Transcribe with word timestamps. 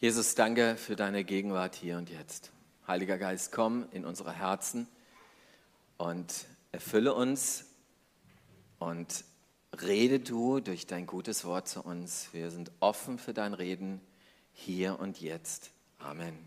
Jesus, 0.00 0.36
danke 0.36 0.76
für 0.76 0.94
deine 0.94 1.24
Gegenwart 1.24 1.74
hier 1.74 1.98
und 1.98 2.08
jetzt. 2.08 2.52
Heiliger 2.86 3.18
Geist, 3.18 3.50
komm 3.50 3.88
in 3.90 4.04
unsere 4.04 4.30
Herzen 4.30 4.86
und 5.96 6.46
erfülle 6.70 7.14
uns 7.14 7.64
und 8.78 9.24
rede 9.82 10.20
du 10.20 10.60
durch 10.60 10.86
dein 10.86 11.04
gutes 11.04 11.44
Wort 11.44 11.66
zu 11.66 11.82
uns. 11.82 12.28
Wir 12.30 12.52
sind 12.52 12.70
offen 12.78 13.18
für 13.18 13.34
dein 13.34 13.54
Reden 13.54 14.00
hier 14.52 15.00
und 15.00 15.20
jetzt. 15.20 15.72
Amen. 15.98 16.38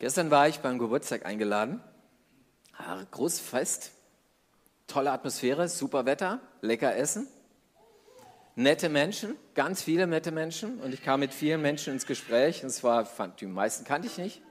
Gestern 0.00 0.32
war 0.32 0.48
ich 0.48 0.58
beim 0.58 0.80
Geburtstag 0.80 1.24
eingeladen. 1.24 1.80
Großes 3.12 3.38
Fest, 3.38 3.92
tolle 4.88 5.12
Atmosphäre, 5.12 5.68
super 5.68 6.04
Wetter, 6.04 6.40
lecker 6.62 6.96
Essen 6.96 7.28
nette 8.56 8.88
Menschen, 8.88 9.36
ganz 9.54 9.82
viele 9.82 10.06
nette 10.06 10.32
Menschen. 10.32 10.80
Und 10.80 10.92
ich 10.92 11.02
kam 11.02 11.20
mit 11.20 11.32
vielen 11.32 11.62
Menschen 11.62 11.92
ins 11.92 12.06
Gespräch. 12.06 12.64
Und 12.64 12.70
zwar, 12.70 13.06
die 13.38 13.46
meisten 13.46 13.84
kannte 13.84 14.08
ich 14.08 14.18
nicht. 14.18 14.42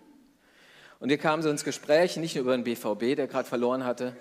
Und 0.99 1.09
wir 1.09 1.17
kamen 1.17 1.43
so 1.43 1.49
ins 1.49 1.65
Gespräch, 1.65 2.15
nicht 2.15 2.35
nur 2.35 2.43
über 2.43 2.55
den 2.55 2.63
BVB, 2.63 3.17
der 3.17 3.27
gerade 3.27 3.47
verloren 3.49 3.83
hatte. 3.83 4.15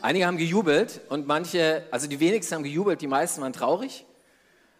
Einige 0.00 0.26
haben 0.26 0.36
gejubelt 0.36 1.00
und 1.08 1.26
manche, 1.26 1.82
also 1.90 2.06
die 2.06 2.20
wenigsten 2.20 2.54
haben 2.54 2.62
gejubelt, 2.62 3.00
die 3.00 3.06
meisten 3.06 3.40
waren 3.40 3.54
traurig. 3.54 4.04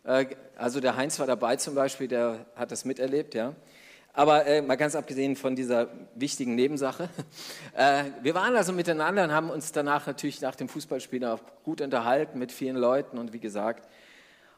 Äh, 0.05 0.27
also 0.57 0.81
der 0.81 0.97
Heinz 0.97 1.19
war 1.19 1.27
dabei 1.27 1.57
zum 1.57 1.75
Beispiel, 1.75 2.09
der 2.09 2.45
hat 2.55 2.71
das 2.71 2.85
miterlebt, 2.85 3.35
ja. 3.35 3.55
Aber 4.17 4.47
äh, 4.47 4.63
mal 4.63 4.77
ganz 4.77 4.95
abgesehen 4.95 5.35
von 5.35 5.57
dieser 5.57 5.89
wichtigen 6.15 6.55
Nebensache. 6.55 7.09
Äh, 7.77 8.05
wir 8.23 8.37
waren 8.37 8.55
also 8.55 8.73
miteinander 8.73 9.25
und 9.25 9.33
haben 9.33 9.51
uns 9.51 9.73
danach 9.73 10.07
natürlich 10.07 10.41
nach 10.41 10.55
dem 10.55 10.69
Fußballspiel 10.69 11.25
auch 11.25 11.41
gut 11.65 11.81
unterhalten 11.81 12.39
mit 12.39 12.53
vielen 12.53 12.77
Leuten 12.77 13.19
und 13.19 13.33
wie 13.33 13.41
gesagt. 13.41 13.89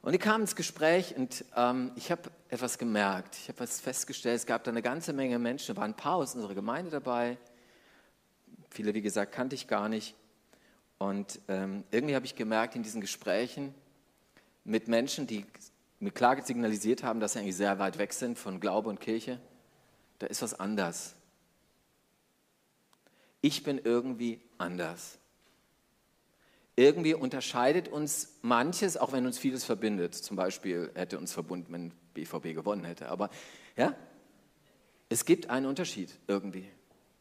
Und 0.03 0.13
ich 0.13 0.21
kam 0.21 0.43
ins 0.43 0.55
Gespräch 0.55 1.17
und 1.17 1.43
ähm, 1.57 1.93
ich 1.97 2.11
habe 2.11 2.31
etwas 2.51 2.77
gemerkt. 2.77 3.37
Ich 3.37 3.49
habe 3.49 3.61
was 3.61 3.81
festgestellt. 3.81 4.37
Es 4.37 4.45
gab 4.45 4.65
da 4.65 4.71
eine 4.71 4.83
ganze 4.83 5.15
Menge 5.15 5.39
Menschen. 5.39 5.75
Da 5.75 5.81
waren 5.81 5.93
ein 5.93 5.97
paar 5.97 6.17
aus 6.17 6.35
unserer 6.35 6.53
Gemeinde 6.55 6.91
dabei. 6.91 7.39
Viele, 8.69 8.93
wie 8.93 9.01
gesagt, 9.01 9.33
kannte 9.33 9.55
ich 9.55 9.67
gar 9.67 9.89
nicht. 9.89 10.15
Und 10.99 11.41
ähm, 11.49 11.85
irgendwie 11.91 12.15
habe 12.15 12.27
ich 12.27 12.37
gemerkt 12.37 12.77
in 12.77 12.83
diesen 12.83 13.01
Gesprächen 13.01 13.75
mit 14.65 14.89
Menschen, 14.89 15.27
die 15.27 15.47
mir 16.01 16.11
klar 16.11 16.41
signalisiert 16.43 17.03
haben, 17.03 17.21
dass 17.21 17.33
sie 17.33 17.41
eigentlich 17.41 17.57
sehr 17.57 17.79
weit 17.79 17.99
weg 17.99 18.13
sind 18.13 18.39
von 18.39 18.61
Glaube 18.61 18.89
und 18.89 19.01
Kirche, 19.01 19.41
da 20.19 20.27
ist 20.27 20.43
was 20.43 20.59
anders. 20.59 21.15
Ich 23.41 23.63
bin 23.63 23.79
irgendwie 23.83 24.41
anders. 24.59 25.19
Irgendwie 26.75 27.15
unterscheidet 27.15 27.89
uns 27.89 28.35
manches, 28.43 28.97
auch 28.97 29.13
wenn 29.13 29.25
uns 29.25 29.39
vieles 29.39 29.65
verbindet. 29.65 30.15
Zum 30.15 30.37
Beispiel 30.37 30.91
hätte 30.95 31.19
uns 31.19 31.33
verbunden, 31.33 31.73
wenn 31.73 31.93
BVB 32.13 32.55
gewonnen 32.55 32.85
hätte. 32.85 33.09
Aber 33.09 33.31
ja, 33.77 33.95
es 35.09 35.25
gibt 35.25 35.49
einen 35.49 35.67
Unterschied 35.67 36.11
irgendwie. 36.27 36.69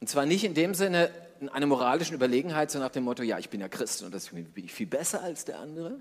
Und 0.02 0.08
zwar 0.08 0.26
nicht 0.26 0.44
in 0.44 0.54
dem 0.54 0.74
Sinne 0.74 1.10
eine 1.54 1.68
moralischen 1.68 2.16
Überlegenheit, 2.16 2.72
so 2.72 2.80
nach 2.80 2.90
dem 2.90 3.04
Motto, 3.04 3.24
ja, 3.24 3.40
ich 3.40 3.50
bin 3.50 3.62
ja 3.62 3.70
Christ 3.70 4.04
und 4.04 4.14
das 4.14 4.30
bin 4.30 4.52
ich 4.56 4.74
viel 4.74 4.88
besser 4.88 5.22
als 5.22 5.46
der 5.46 5.60
andere, 5.60 6.00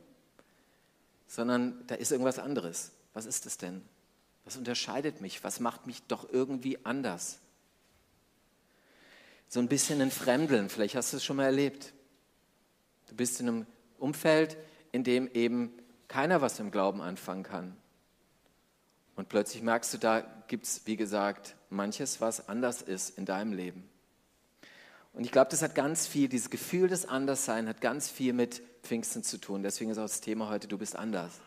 sondern 1.34 1.84
da 1.88 1.96
ist 1.96 2.12
irgendwas 2.12 2.38
anderes. 2.38 2.92
Was 3.12 3.26
ist 3.26 3.44
es 3.44 3.58
denn? 3.58 3.82
Was 4.44 4.56
unterscheidet 4.56 5.20
mich? 5.20 5.42
Was 5.42 5.58
macht 5.58 5.84
mich 5.84 6.00
doch 6.04 6.32
irgendwie 6.32 6.84
anders? 6.84 7.40
So 9.48 9.58
ein 9.58 9.68
bisschen 9.68 10.00
ein 10.00 10.12
Fremdeln, 10.12 10.68
vielleicht 10.68 10.94
hast 10.94 11.12
du 11.12 11.16
es 11.16 11.24
schon 11.24 11.36
mal 11.36 11.46
erlebt. 11.46 11.92
Du 13.08 13.16
bist 13.16 13.40
in 13.40 13.48
einem 13.48 13.66
Umfeld, 13.98 14.56
in 14.92 15.02
dem 15.02 15.28
eben 15.32 15.72
keiner 16.06 16.40
was 16.40 16.60
im 16.60 16.70
Glauben 16.70 17.02
anfangen 17.02 17.42
kann. 17.42 17.76
Und 19.16 19.28
plötzlich 19.28 19.62
merkst 19.62 19.92
du, 19.94 19.98
da 19.98 20.20
gibt 20.46 20.66
es, 20.66 20.86
wie 20.86 20.96
gesagt, 20.96 21.56
manches, 21.68 22.20
was 22.20 22.48
anders 22.48 22.80
ist 22.80 23.18
in 23.18 23.26
deinem 23.26 23.52
Leben. 23.52 23.88
Und 25.14 25.24
ich 25.24 25.30
glaube, 25.30 25.50
das 25.50 25.62
hat 25.62 25.74
ganz 25.74 26.06
viel, 26.06 26.28
dieses 26.28 26.50
Gefühl 26.50 26.88
des 26.88 27.06
Anderssein 27.06 27.68
hat 27.68 27.80
ganz 27.80 28.10
viel 28.10 28.32
mit 28.32 28.62
Pfingsten 28.82 29.22
zu 29.22 29.38
tun. 29.38 29.62
Deswegen 29.62 29.90
ist 29.90 29.98
auch 29.98 30.02
das 30.02 30.20
Thema 30.20 30.50
heute, 30.50 30.66
du 30.66 30.76
bist 30.76 30.96
anders. 30.96 31.40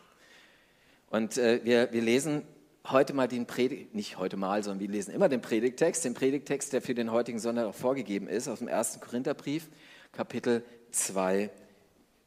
Und 1.10 1.36
äh, 1.36 1.60
wir, 1.64 1.92
wir 1.92 2.02
lesen 2.02 2.42
heute 2.86 3.12
mal 3.12 3.28
den 3.28 3.46
Predigt, 3.46 3.94
nicht 3.94 4.18
heute 4.18 4.38
mal, 4.38 4.62
sondern 4.64 4.80
wir 4.80 4.88
lesen 4.88 5.12
immer 5.12 5.28
den 5.28 5.42
Predigtext, 5.42 6.04
den 6.04 6.14
Predigtext, 6.14 6.72
der 6.72 6.80
für 6.80 6.94
den 6.94 7.12
heutigen 7.12 7.38
Sonntag 7.38 7.66
auch 7.66 7.74
vorgegeben 7.74 8.26
ist, 8.26 8.48
aus 8.48 8.60
dem 8.60 8.68
ersten 8.68 9.00
Korintherbrief, 9.00 9.68
Kapitel 10.12 10.64
2, 10.92 11.50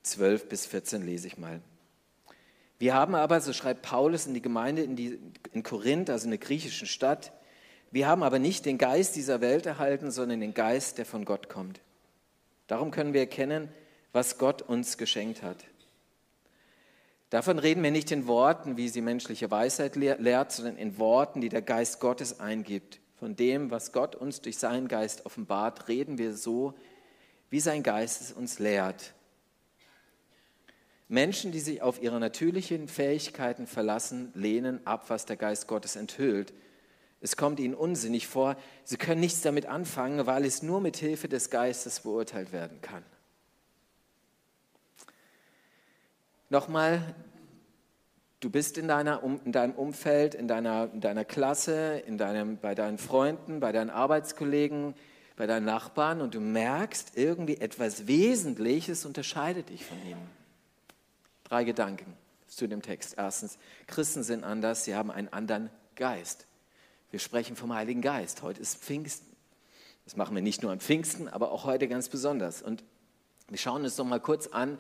12 0.04 0.48
bis 0.48 0.68
14 0.68 1.04
lese 1.04 1.26
ich 1.26 1.40
mal. 1.40 1.62
Wir 2.78 2.94
haben 2.94 3.16
aber, 3.16 3.42
so 3.42 3.54
schreibt 3.54 3.82
Paulus 3.82 4.28
in 4.28 4.36
die 4.36 4.42
Gemeinde 4.42 4.84
in, 4.84 4.96
die, 4.96 5.20
in 5.54 5.64
Korinth, 5.64 6.10
also 6.12 6.26
in 6.26 6.32
der 6.32 6.40
griechischen 6.40 6.88
Stadt, 6.88 7.32
wir 7.92 8.08
haben 8.08 8.24
aber 8.24 8.40
nicht 8.40 8.66
den 8.66 8.78
Geist 8.78 9.18
dieser 9.18 9.42
Welt 9.42 9.66
erhalten, 9.66 10.12
sondern 10.12 10.40
den 10.40 10.54
Geist, 10.54 10.98
der 10.98 11.06
von 11.06 11.26
Gott 11.26 11.50
kommt. 11.50 11.82
Darum 12.68 12.90
können 12.90 13.14
wir 13.14 13.20
erkennen, 13.20 13.68
was 14.14 14.38
Gott 14.38 14.62
uns 14.62 14.98
geschenkt 14.98 15.44
hat. 15.44 15.58
Davon 17.30 17.60
reden 17.60 17.84
wir 17.84 17.92
nicht 17.92 18.12
in 18.12 18.28
Worten, 18.28 18.78
wie 18.78 18.88
sie 18.88 19.02
menschliche 19.02 19.52
Weisheit 19.52 19.98
lehrt, 19.98 20.52
sondern 20.52 20.78
in 20.78 20.98
Worten, 20.98 21.42
die 21.42 21.50
der 21.50 21.62
Geist 21.62 22.00
Gottes 22.00 22.40
eingibt. 22.40 23.00
Von 23.20 23.36
dem, 23.36 23.72
was 23.72 23.92
Gott 23.92 24.16
uns 24.16 24.42
durch 24.42 24.58
seinen 24.58 24.88
Geist 24.88 25.26
offenbart, 25.26 25.88
reden 25.90 26.18
wir 26.18 26.34
so, 26.34 26.74
wie 27.50 27.60
sein 27.60 27.84
Geist 27.84 28.22
es 28.22 28.32
uns 28.32 28.60
lehrt. 28.60 29.14
Menschen, 31.08 31.52
die 31.52 31.60
sich 31.60 31.82
auf 31.82 32.02
ihre 32.02 32.22
natürlichen 32.22 32.88
Fähigkeiten 32.88 33.68
verlassen, 33.68 34.32
lehnen 34.34 34.86
ab, 34.88 35.10
was 35.10 35.26
der 35.26 35.36
Geist 35.36 35.68
Gottes 35.68 35.98
enthüllt 35.98 36.54
es 37.22 37.38
kommt 37.38 37.60
ihnen 37.60 37.76
unsinnig 37.76 38.28
vor. 38.28 38.58
Sie 38.84 38.98
können 38.98 39.22
nichts 39.22 39.42
damit 39.42 39.68
anfangen, 39.68 40.26
weil 40.26 40.44
es 40.44 40.64
nur 40.64 40.82
mit 40.82 40.98
Hilfe 40.98 41.30
des 41.30 41.52
Geistes 41.52 42.02
beurteilt 42.02 42.52
werden 42.52 42.82
kann. 42.82 43.04
Nochmal, 46.50 47.16
du 48.40 48.50
bist 48.50 48.78
in, 48.78 48.88
deiner, 48.88 49.24
in 49.24 49.52
deinem 49.52 49.76
Umfeld, 49.76 50.34
in 50.34 50.48
deiner, 50.48 50.90
in 50.92 51.00
deiner 51.00 51.24
Klasse, 51.24 52.00
in 52.06 52.18
deinem, 52.18 52.58
bei 52.58 52.74
deinen 52.74 52.98
Freunden, 52.98 53.60
bei 53.60 53.72
deinen 53.72 53.92
Arbeitskollegen, 53.92 54.96
bei 55.38 55.46
deinen 55.46 55.66
Nachbarn 55.66 56.22
und 56.22 56.34
du 56.34 56.42
merkst, 56.42 57.18
irgendwie 57.18 57.58
etwas 57.58 58.08
Wesentliches 58.08 59.06
unterscheidet 59.06 59.70
dich 59.70 59.86
von 59.86 59.98
ihnen. 60.06 60.30
Drei 61.44 61.64
Gedanken 61.64 62.18
zu 62.48 62.68
dem 62.68 62.82
Text. 62.82 63.16
Erstens, 63.18 63.58
Christen 63.88 64.24
sind 64.24 64.44
anders, 64.44 64.86
sie 64.86 64.96
haben 64.96 65.12
einen 65.12 65.30
anderen 65.30 65.70
Geist. 65.96 66.48
Wir 67.12 67.20
sprechen 67.20 67.58
vom 67.58 67.74
Heiligen 67.74 68.02
Geist. 68.02 68.42
Heute 68.42 68.62
ist 68.62 68.78
Pfingsten. 68.78 69.36
Das 70.06 70.16
machen 70.16 70.34
wir 70.34 70.42
nicht 70.42 70.64
nur 70.64 70.72
an 70.72 70.80
Pfingsten, 70.80 71.28
aber 71.28 71.52
auch 71.52 71.66
heute 71.66 71.90
ganz 71.90 72.08
besonders. 72.08 72.62
Und 72.62 72.86
wir 73.50 73.58
schauen 73.58 73.84
uns 73.84 73.98
doch 73.98 74.06
mal 74.06 74.22
kurz 74.22 74.48
an, 74.48 74.78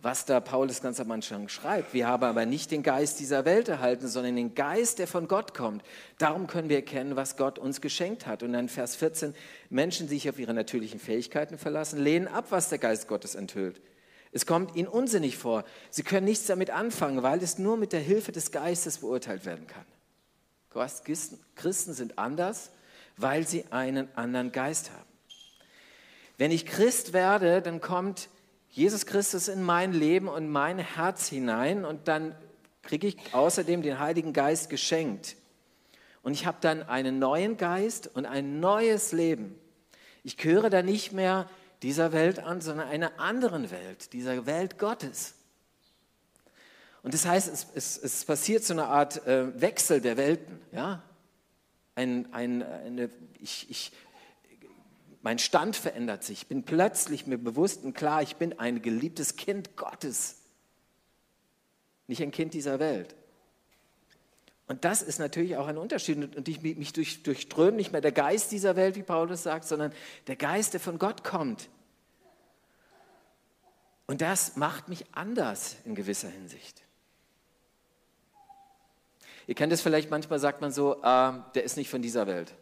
was 0.00 0.24
da 0.24 0.40
Paulus 0.40 0.80
ganz 0.80 1.00
am 1.00 1.10
Anfang 1.10 1.48
schreibt. 1.48 1.92
Wir 1.92 2.06
haben 2.08 2.24
aber 2.24 2.46
nicht 2.46 2.70
den 2.70 2.82
Geist 2.82 3.20
dieser 3.20 3.44
Welt 3.44 3.68
erhalten, 3.68 4.08
sondern 4.08 4.36
den 4.36 4.54
Geist, 4.54 4.98
der 4.98 5.06
von 5.06 5.28
Gott 5.28 5.52
kommt. 5.52 5.82
Darum 6.16 6.46
können 6.46 6.70
wir 6.70 6.76
erkennen, 6.76 7.14
was 7.14 7.36
Gott 7.36 7.58
uns 7.58 7.82
geschenkt 7.82 8.26
hat. 8.26 8.42
Und 8.42 8.54
dann 8.54 8.70
Vers 8.70 8.96
14, 8.96 9.34
Menschen, 9.68 10.08
die 10.08 10.14
sich 10.14 10.30
auf 10.30 10.38
ihre 10.38 10.54
natürlichen 10.54 10.98
Fähigkeiten 10.98 11.58
verlassen, 11.58 11.98
lehnen 11.98 12.26
ab, 12.26 12.46
was 12.50 12.70
der 12.70 12.78
Geist 12.78 13.06
Gottes 13.06 13.34
enthüllt. 13.34 13.82
Es 14.32 14.46
kommt 14.46 14.76
ihnen 14.76 14.88
unsinnig 14.88 15.36
vor. 15.36 15.64
Sie 15.90 16.02
können 16.02 16.26
nichts 16.26 16.46
damit 16.46 16.70
anfangen, 16.70 17.22
weil 17.22 17.42
es 17.42 17.58
nur 17.58 17.76
mit 17.76 17.92
der 17.92 18.00
Hilfe 18.00 18.32
des 18.32 18.50
Geistes 18.50 18.98
beurteilt 18.98 19.44
werden 19.44 19.66
kann. 19.66 19.84
Christen 20.76 21.94
sind 21.94 22.18
anders, 22.18 22.70
weil 23.16 23.46
sie 23.46 23.64
einen 23.70 24.08
anderen 24.16 24.52
Geist 24.52 24.90
haben. 24.90 25.06
Wenn 26.38 26.50
ich 26.50 26.66
Christ 26.66 27.12
werde, 27.12 27.62
dann 27.62 27.80
kommt 27.80 28.28
Jesus 28.68 29.06
Christus 29.06 29.48
in 29.48 29.62
mein 29.62 29.92
Leben 29.92 30.28
und 30.28 30.50
mein 30.50 30.78
Herz 30.78 31.28
hinein 31.28 31.84
und 31.84 32.08
dann 32.08 32.34
kriege 32.82 33.06
ich 33.06 33.16
außerdem 33.32 33.82
den 33.82 33.98
Heiligen 33.98 34.32
Geist 34.32 34.68
geschenkt. 34.68 35.36
Und 36.22 36.32
ich 36.34 36.44
habe 36.44 36.58
dann 36.60 36.82
einen 36.82 37.18
neuen 37.18 37.56
Geist 37.56 38.10
und 38.14 38.26
ein 38.26 38.60
neues 38.60 39.12
Leben. 39.12 39.58
Ich 40.24 40.36
gehöre 40.36 40.70
dann 40.70 40.84
nicht 40.84 41.12
mehr 41.12 41.48
dieser 41.82 42.12
Welt 42.12 42.38
an, 42.38 42.60
sondern 42.60 42.88
einer 42.88 43.18
anderen 43.18 43.70
Welt, 43.70 44.12
dieser 44.12 44.44
Welt 44.44 44.78
Gottes. 44.78 45.35
Und 47.06 47.14
das 47.14 47.24
heißt, 47.24 47.46
es, 47.46 47.68
es, 47.72 47.96
es 47.98 48.24
passiert 48.24 48.64
so 48.64 48.74
eine 48.74 48.86
Art 48.86 49.24
äh, 49.28 49.60
Wechsel 49.60 50.00
der 50.00 50.16
Welten. 50.16 50.58
Ja? 50.72 51.04
Ein, 51.94 52.26
ein, 52.32 52.64
eine, 52.64 53.10
ich, 53.38 53.70
ich, 53.70 53.92
mein 55.22 55.38
Stand 55.38 55.76
verändert 55.76 56.24
sich. 56.24 56.38
Ich 56.38 56.46
bin 56.48 56.64
plötzlich 56.64 57.28
mir 57.28 57.38
bewusst 57.38 57.84
und 57.84 57.94
klar, 57.94 58.22
ich 58.22 58.34
bin 58.34 58.58
ein 58.58 58.82
geliebtes 58.82 59.36
Kind 59.36 59.76
Gottes, 59.76 60.38
nicht 62.08 62.20
ein 62.22 62.32
Kind 62.32 62.54
dieser 62.54 62.80
Welt. 62.80 63.14
Und 64.66 64.84
das 64.84 65.00
ist 65.00 65.20
natürlich 65.20 65.56
auch 65.58 65.68
ein 65.68 65.78
Unterschied. 65.78 66.36
Und 66.36 66.48
ich, 66.48 66.60
mich 66.60 66.92
durch, 66.92 67.22
durchströmt 67.22 67.76
nicht 67.76 67.92
mehr 67.92 68.00
der 68.00 68.10
Geist 68.10 68.50
dieser 68.50 68.74
Welt, 68.74 68.96
wie 68.96 69.04
Paulus 69.04 69.44
sagt, 69.44 69.66
sondern 69.66 69.92
der 70.26 70.34
Geist, 70.34 70.72
der 70.72 70.80
von 70.80 70.98
Gott 70.98 71.22
kommt. 71.22 71.68
Und 74.08 74.22
das 74.22 74.56
macht 74.56 74.88
mich 74.88 75.04
anders 75.12 75.76
in 75.84 75.94
gewisser 75.94 76.30
Hinsicht. 76.30 76.82
Ihr 79.46 79.54
kennt 79.54 79.72
es 79.72 79.80
vielleicht, 79.80 80.10
manchmal 80.10 80.38
sagt 80.38 80.60
man 80.60 80.72
so, 80.72 80.94
äh, 81.02 81.32
der 81.54 81.64
ist 81.64 81.76
nicht 81.76 81.88
von 81.88 82.02
dieser 82.02 82.26
Welt. 82.26 82.54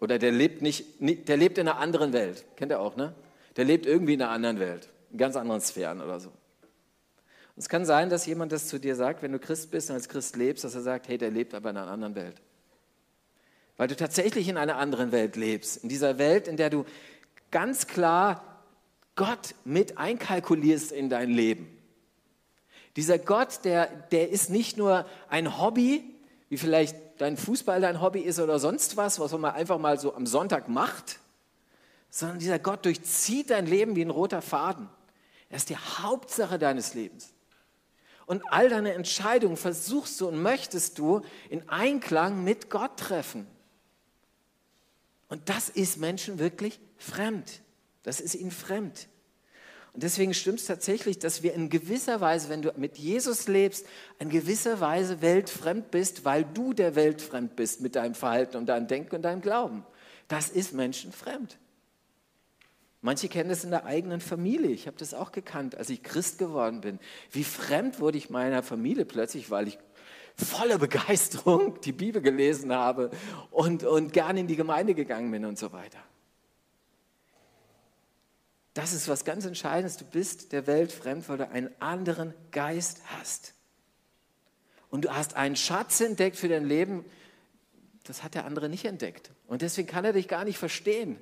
Oder 0.00 0.18
der 0.18 0.32
lebt, 0.32 0.62
nicht, 0.62 0.86
der 1.00 1.36
lebt 1.36 1.58
in 1.58 1.68
einer 1.68 1.78
anderen 1.78 2.12
Welt. 2.12 2.44
Kennt 2.56 2.72
ihr 2.72 2.80
auch, 2.80 2.96
ne? 2.96 3.14
Der 3.56 3.64
lebt 3.64 3.84
irgendwie 3.84 4.14
in 4.14 4.22
einer 4.22 4.30
anderen 4.30 4.58
Welt, 4.58 4.88
in 5.10 5.18
ganz 5.18 5.36
anderen 5.36 5.60
Sphären 5.60 6.00
oder 6.00 6.18
so. 6.20 6.28
Und 6.28 7.58
es 7.58 7.68
kann 7.68 7.84
sein, 7.84 8.08
dass 8.08 8.24
jemand 8.24 8.52
das 8.52 8.68
zu 8.68 8.78
dir 8.78 8.96
sagt, 8.96 9.22
wenn 9.22 9.32
du 9.32 9.38
Christ 9.38 9.70
bist 9.70 9.90
und 9.90 9.96
als 9.96 10.08
Christ 10.08 10.36
lebst, 10.36 10.64
dass 10.64 10.74
er 10.74 10.80
sagt, 10.80 11.08
hey, 11.08 11.18
der 11.18 11.30
lebt 11.30 11.52
aber 11.52 11.70
in 11.70 11.76
einer 11.76 11.90
anderen 11.90 12.14
Welt. 12.14 12.40
Weil 13.76 13.88
du 13.88 13.96
tatsächlich 13.96 14.48
in 14.48 14.56
einer 14.56 14.76
anderen 14.76 15.12
Welt 15.12 15.36
lebst. 15.36 15.82
In 15.82 15.88
dieser 15.88 16.16
Welt, 16.16 16.48
in 16.48 16.56
der 16.56 16.70
du 16.70 16.86
ganz 17.50 17.86
klar 17.86 18.62
Gott 19.16 19.54
mit 19.64 19.98
einkalkulierst 19.98 20.92
in 20.92 21.10
dein 21.10 21.30
Leben. 21.30 21.68
Dieser 22.96 23.18
Gott, 23.18 23.64
der, 23.64 23.86
der 23.86 24.30
ist 24.30 24.48
nicht 24.48 24.76
nur 24.76 25.06
ein 25.28 25.60
Hobby, 25.60 26.04
wie 26.50 26.58
vielleicht 26.58 26.96
dein 27.18 27.36
Fußball 27.36 27.80
dein 27.80 28.02
Hobby 28.02 28.20
ist 28.20 28.40
oder 28.40 28.58
sonst 28.58 28.96
was, 28.96 29.18
was 29.20 29.32
man 29.32 29.54
einfach 29.54 29.78
mal 29.78 29.98
so 29.98 30.14
am 30.14 30.26
Sonntag 30.26 30.68
macht, 30.68 31.20
sondern 32.10 32.40
dieser 32.40 32.58
Gott 32.58 32.84
durchzieht 32.84 33.50
dein 33.50 33.66
Leben 33.66 33.94
wie 33.96 34.04
ein 34.04 34.10
roter 34.10 34.42
Faden. 34.42 34.90
Er 35.48 35.56
ist 35.56 35.70
die 35.70 35.76
Hauptsache 35.76 36.58
deines 36.58 36.94
Lebens. 36.94 37.32
Und 38.26 38.42
all 38.50 38.68
deine 38.68 38.94
Entscheidungen 38.94 39.56
versuchst 39.56 40.20
du 40.20 40.28
und 40.28 40.42
möchtest 40.42 40.98
du 40.98 41.22
in 41.48 41.68
Einklang 41.68 42.42
mit 42.42 42.68
Gott 42.68 42.96
treffen. 42.96 43.46
Und 45.28 45.48
das 45.48 45.68
ist 45.68 45.98
Menschen 45.98 46.40
wirklich 46.40 46.80
fremd. 46.96 47.62
Das 48.02 48.20
ist 48.20 48.34
ihnen 48.34 48.50
fremd. 48.50 49.08
Und 49.92 50.02
deswegen 50.04 50.34
stimmt 50.34 50.60
es 50.60 50.66
tatsächlich, 50.66 51.18
dass 51.18 51.42
wir 51.42 51.52
in 51.52 51.68
gewisser 51.68 52.20
Weise, 52.20 52.48
wenn 52.48 52.62
du 52.62 52.72
mit 52.76 52.96
Jesus 52.96 53.48
lebst, 53.48 53.86
in 54.18 54.28
gewisser 54.28 54.80
Weise 54.80 55.20
weltfremd 55.20 55.90
bist, 55.90 56.24
weil 56.24 56.44
du 56.44 56.72
der 56.72 56.94
Welt 56.94 57.20
fremd 57.20 57.56
bist 57.56 57.80
mit 57.80 57.96
deinem 57.96 58.14
Verhalten 58.14 58.56
und 58.56 58.66
deinem 58.66 58.86
Denken 58.86 59.16
und 59.16 59.22
deinem 59.22 59.40
Glauben. 59.40 59.84
Das 60.28 60.48
ist 60.48 60.74
menschenfremd. 60.74 61.58
Manche 63.02 63.28
kennen 63.28 63.48
das 63.48 63.64
in 63.64 63.70
der 63.70 63.86
eigenen 63.86 64.20
Familie. 64.20 64.70
Ich 64.70 64.86
habe 64.86 64.96
das 64.98 65.14
auch 65.14 65.32
gekannt, 65.32 65.74
als 65.74 65.90
ich 65.90 66.02
Christ 66.02 66.38
geworden 66.38 66.82
bin. 66.82 67.00
Wie 67.32 67.44
fremd 67.44 67.98
wurde 67.98 68.18
ich 68.18 68.30
meiner 68.30 68.62
Familie 68.62 69.06
plötzlich, 69.06 69.50
weil 69.50 69.68
ich 69.68 69.78
voller 70.36 70.78
Begeisterung 70.78 71.80
die 71.80 71.92
Bibel 71.92 72.22
gelesen 72.22 72.72
habe 72.72 73.10
und, 73.50 73.84
und 73.84 74.12
gerne 74.12 74.40
in 74.40 74.46
die 74.46 74.56
Gemeinde 74.56 74.94
gegangen 74.94 75.30
bin 75.30 75.44
und 75.44 75.58
so 75.58 75.72
weiter. 75.72 75.98
Das 78.74 78.92
ist 78.92 79.08
was 79.08 79.24
ganz 79.24 79.44
Entscheidendes. 79.44 79.96
Du 79.96 80.04
bist 80.04 80.52
der 80.52 80.66
Welt 80.66 80.92
fremd, 80.92 81.28
weil 81.28 81.38
du 81.38 81.48
einen 81.48 81.70
anderen 81.80 82.34
Geist 82.52 83.00
hast. 83.16 83.54
Und 84.90 85.04
du 85.04 85.14
hast 85.14 85.34
einen 85.34 85.56
Schatz 85.56 86.00
entdeckt 86.00 86.36
für 86.36 86.48
dein 86.48 86.64
Leben, 86.64 87.04
das 88.04 88.22
hat 88.22 88.34
der 88.34 88.44
andere 88.44 88.68
nicht 88.68 88.84
entdeckt. 88.84 89.30
Und 89.46 89.62
deswegen 89.62 89.88
kann 89.88 90.04
er 90.04 90.12
dich 90.12 90.26
gar 90.26 90.44
nicht 90.44 90.58
verstehen. 90.58 91.18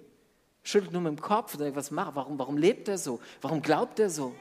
Schüttelt 0.62 0.92
nur 0.92 1.02
mit 1.02 1.10
dem 1.10 1.20
Kopf 1.20 1.54
und 1.54 1.60
sagt, 1.60 1.76
was 1.76 1.90
macht, 1.90 2.14
warum, 2.14 2.38
warum 2.38 2.56
lebt 2.56 2.88
er 2.88 2.98
so? 2.98 3.20
Warum 3.40 3.62
glaubt 3.62 3.98
er 3.98 4.10
so? 4.10 4.34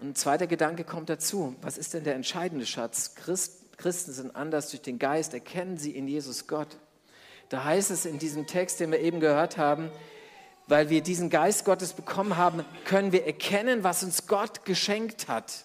Und 0.00 0.08
ein 0.08 0.14
zweiter 0.14 0.46
Gedanke 0.46 0.84
kommt 0.84 1.08
dazu. 1.08 1.56
Was 1.62 1.78
ist 1.78 1.94
denn 1.94 2.04
der 2.04 2.14
entscheidende 2.14 2.66
Schatz? 2.66 3.14
Christ, 3.14 3.76
Christen 3.78 4.12
sind 4.12 4.36
anders 4.36 4.70
durch 4.70 4.82
den 4.82 4.98
Geist, 4.98 5.32
erkennen 5.32 5.78
sie 5.78 5.92
in 5.92 6.08
Jesus 6.08 6.46
Gott. 6.46 6.78
Da 7.48 7.64
heißt 7.64 7.90
es 7.90 8.04
in 8.04 8.18
diesem 8.18 8.46
Text, 8.46 8.80
den 8.80 8.90
wir 8.90 9.00
eben 9.00 9.20
gehört 9.20 9.56
haben, 9.56 9.90
weil 10.66 10.90
wir 10.90 11.00
diesen 11.00 11.30
Geist 11.30 11.64
Gottes 11.64 11.92
bekommen 11.92 12.36
haben, 12.36 12.64
können 12.84 13.12
wir 13.12 13.26
erkennen, 13.26 13.84
was 13.84 14.02
uns 14.02 14.26
Gott 14.26 14.64
geschenkt 14.64 15.28
hat. 15.28 15.64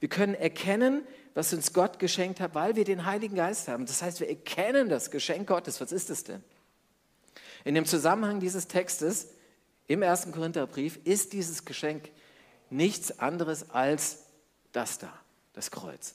Wir 0.00 0.08
können 0.08 0.34
erkennen, 0.34 1.02
was 1.34 1.52
uns 1.52 1.72
Gott 1.72 1.98
geschenkt 1.98 2.40
hat, 2.40 2.54
weil 2.54 2.76
wir 2.76 2.84
den 2.84 3.04
Heiligen 3.04 3.36
Geist 3.36 3.68
haben. 3.68 3.86
Das 3.86 4.02
heißt, 4.02 4.20
wir 4.20 4.28
erkennen 4.28 4.88
das 4.88 5.10
Geschenk 5.10 5.48
Gottes. 5.48 5.80
Was 5.80 5.92
ist 5.92 6.10
es 6.10 6.24
denn? 6.24 6.42
In 7.64 7.74
dem 7.74 7.84
Zusammenhang 7.84 8.40
dieses 8.40 8.68
Textes 8.68 9.28
im 9.86 10.02
ersten 10.02 10.32
Korintherbrief 10.32 10.98
ist 11.04 11.32
dieses 11.32 11.64
Geschenk 11.64 12.10
nichts 12.70 13.18
anderes 13.18 13.70
als 13.70 14.24
das 14.72 14.98
da, 14.98 15.12
das 15.52 15.70
Kreuz. 15.70 16.14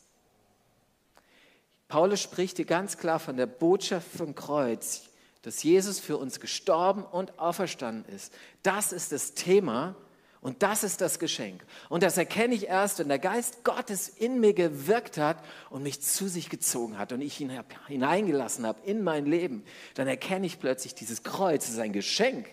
Paulus 1.87 2.21
spricht 2.21 2.57
hier 2.57 2.65
ganz 2.65 2.97
klar 2.97 3.19
von 3.19 3.37
der 3.37 3.45
Botschaft 3.45 4.07
vom 4.15 4.33
Kreuz 4.35 5.03
dass 5.43 5.61
Jesus 5.61 5.99
für 5.99 6.17
uns 6.17 6.39
gestorben 6.39 7.03
und 7.03 7.37
auferstanden 7.37 8.11
ist. 8.13 8.33
Das 8.63 8.91
ist 8.91 9.11
das 9.11 9.33
Thema 9.35 9.95
und 10.41 10.63
das 10.63 10.83
ist 10.83 10.99
das 10.99 11.19
Geschenk. 11.19 11.63
Und 11.89 12.01
das 12.03 12.17
erkenne 12.17 12.55
ich 12.55 12.67
erst, 12.67 12.99
wenn 12.99 13.09
der 13.09 13.19
Geist 13.19 13.63
Gottes 13.63 14.09
in 14.09 14.39
mir 14.39 14.53
gewirkt 14.53 15.17
hat 15.17 15.37
und 15.69 15.83
mich 15.83 16.01
zu 16.01 16.27
sich 16.27 16.49
gezogen 16.49 16.97
hat 16.97 17.11
und 17.11 17.21
ich 17.21 17.39
ihn 17.39 17.51
hineingelassen 17.87 18.65
habe 18.65 18.79
in 18.85 19.03
mein 19.03 19.25
Leben. 19.25 19.63
Dann 19.93 20.07
erkenne 20.07 20.45
ich 20.45 20.59
plötzlich, 20.59 20.95
dieses 20.95 21.23
Kreuz 21.23 21.69
ist 21.69 21.79
ein 21.79 21.93
Geschenk. 21.93 22.47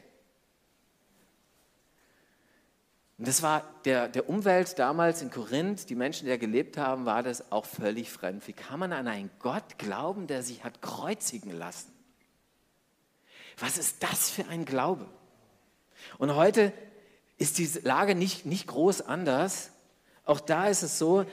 Und 3.18 3.28
das 3.28 3.42
war 3.42 3.64
der, 3.84 4.08
der 4.08 4.28
Umwelt 4.28 4.78
damals 4.78 5.20
in 5.20 5.30
Korinth, 5.30 5.90
die 5.90 5.94
Menschen, 5.94 6.24
die 6.24 6.30
da 6.30 6.38
gelebt 6.38 6.76
haben, 6.76 7.06
war 7.06 7.22
das 7.22 7.52
auch 7.52 7.66
völlig 7.66 8.10
fremd. 8.10 8.46
Wie 8.48 8.52
kann 8.52 8.80
man 8.80 8.92
an 8.92 9.06
einen 9.06 9.30
Gott 9.40 9.78
glauben, 9.78 10.26
der 10.26 10.42
sich 10.42 10.64
hat 10.64 10.80
kreuzigen 10.80 11.52
lassen? 11.52 11.99
Was 13.60 13.78
ist 13.78 14.02
das 14.02 14.30
für 14.30 14.46
ein 14.48 14.64
Glaube? 14.64 15.06
Und 16.18 16.34
heute 16.34 16.72
ist 17.36 17.58
die 17.58 17.68
Lage 17.82 18.14
nicht, 18.14 18.46
nicht 18.46 18.66
groß 18.66 19.02
anders. 19.02 19.70
Auch 20.24 20.40
da 20.40 20.68
ist 20.68 20.82
es 20.82 20.98
so, 20.98 21.24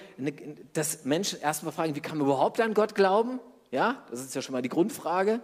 dass 0.74 1.06
Menschen 1.06 1.40
erstmal 1.40 1.72
fragen, 1.72 1.96
wie 1.96 2.02
kann 2.02 2.18
man 2.18 2.28
überhaupt 2.28 2.60
an 2.60 2.74
Gott 2.74 2.96
glauben? 2.96 3.40
Ja, 3.72 4.06
das 4.10 4.22
ist 4.22 4.36
ja 4.36 4.42
schon 4.42 4.54
mal 4.54 4.62
die 4.62 4.70
Grundfrage. 4.70 5.42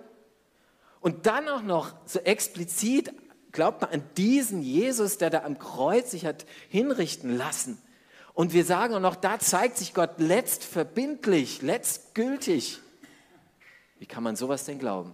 Und 0.99 1.25
dann 1.25 1.47
auch 1.49 1.61
noch 1.61 1.93
so 2.05 2.19
explizit 2.19 3.13
glaubt 3.51 3.81
man 3.81 3.91
an 3.91 4.03
diesen 4.17 4.61
Jesus, 4.61 5.17
der 5.17 5.29
da 5.29 5.43
am 5.43 5.59
Kreuz 5.59 6.11
sich 6.11 6.25
hat 6.25 6.45
hinrichten 6.69 7.35
lassen. 7.37 7.81
Und 8.33 8.53
wir 8.53 8.65
sagen 8.65 8.95
auch 8.95 8.99
noch, 8.99 9.15
da 9.15 9.39
zeigt 9.39 9.77
sich 9.77 9.93
Gott 9.93 10.15
letztverbindlich, 10.17 11.61
letztgültig. 11.61 12.79
Wie 13.99 14.05
kann 14.05 14.23
man 14.23 14.35
sowas 14.35 14.65
denn 14.65 14.79
glauben? 14.79 15.13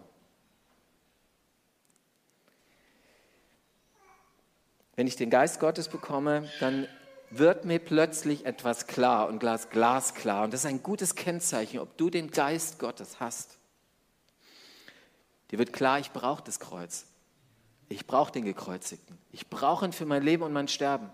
Wenn 5.00 5.07
ich 5.07 5.16
den 5.16 5.30
Geist 5.30 5.62
Gottes 5.62 5.88
bekomme, 5.88 6.50
dann 6.60 6.86
wird 7.30 7.63
mir 7.63 7.80
plötzlich 7.80 8.46
etwas 8.46 8.86
klar 8.86 9.30
und 9.30 9.39
glas, 9.39 9.70
glasklar. 9.70 10.44
Und 10.44 10.53
das 10.53 10.65
ist 10.65 10.65
ein 10.65 10.84
gutes 10.84 11.15
Kennzeichen, 11.15 11.79
ob 11.79 11.96
du 11.96 12.10
den 12.10 12.32
Geist 12.32 12.79
Gottes 12.79 13.22
hast. 13.22 13.60
Dir 15.51 15.58
wird 15.58 15.72
klar, 15.72 16.00
ich 16.00 16.12
brauche 16.12 16.44
das 16.44 16.60
Kreuz. 16.60 17.06
Ich 17.88 18.08
brauche 18.08 18.34
den 18.34 18.44
Gekreuzigten. 18.44 19.18
Ich 19.32 19.48
brauche 19.48 19.86
ihn 19.86 19.94
für 19.94 20.06
mein 20.06 20.22
Leben 20.22 20.44
und 20.44 20.51
mein 20.51 20.68
Sterben. 20.68 21.10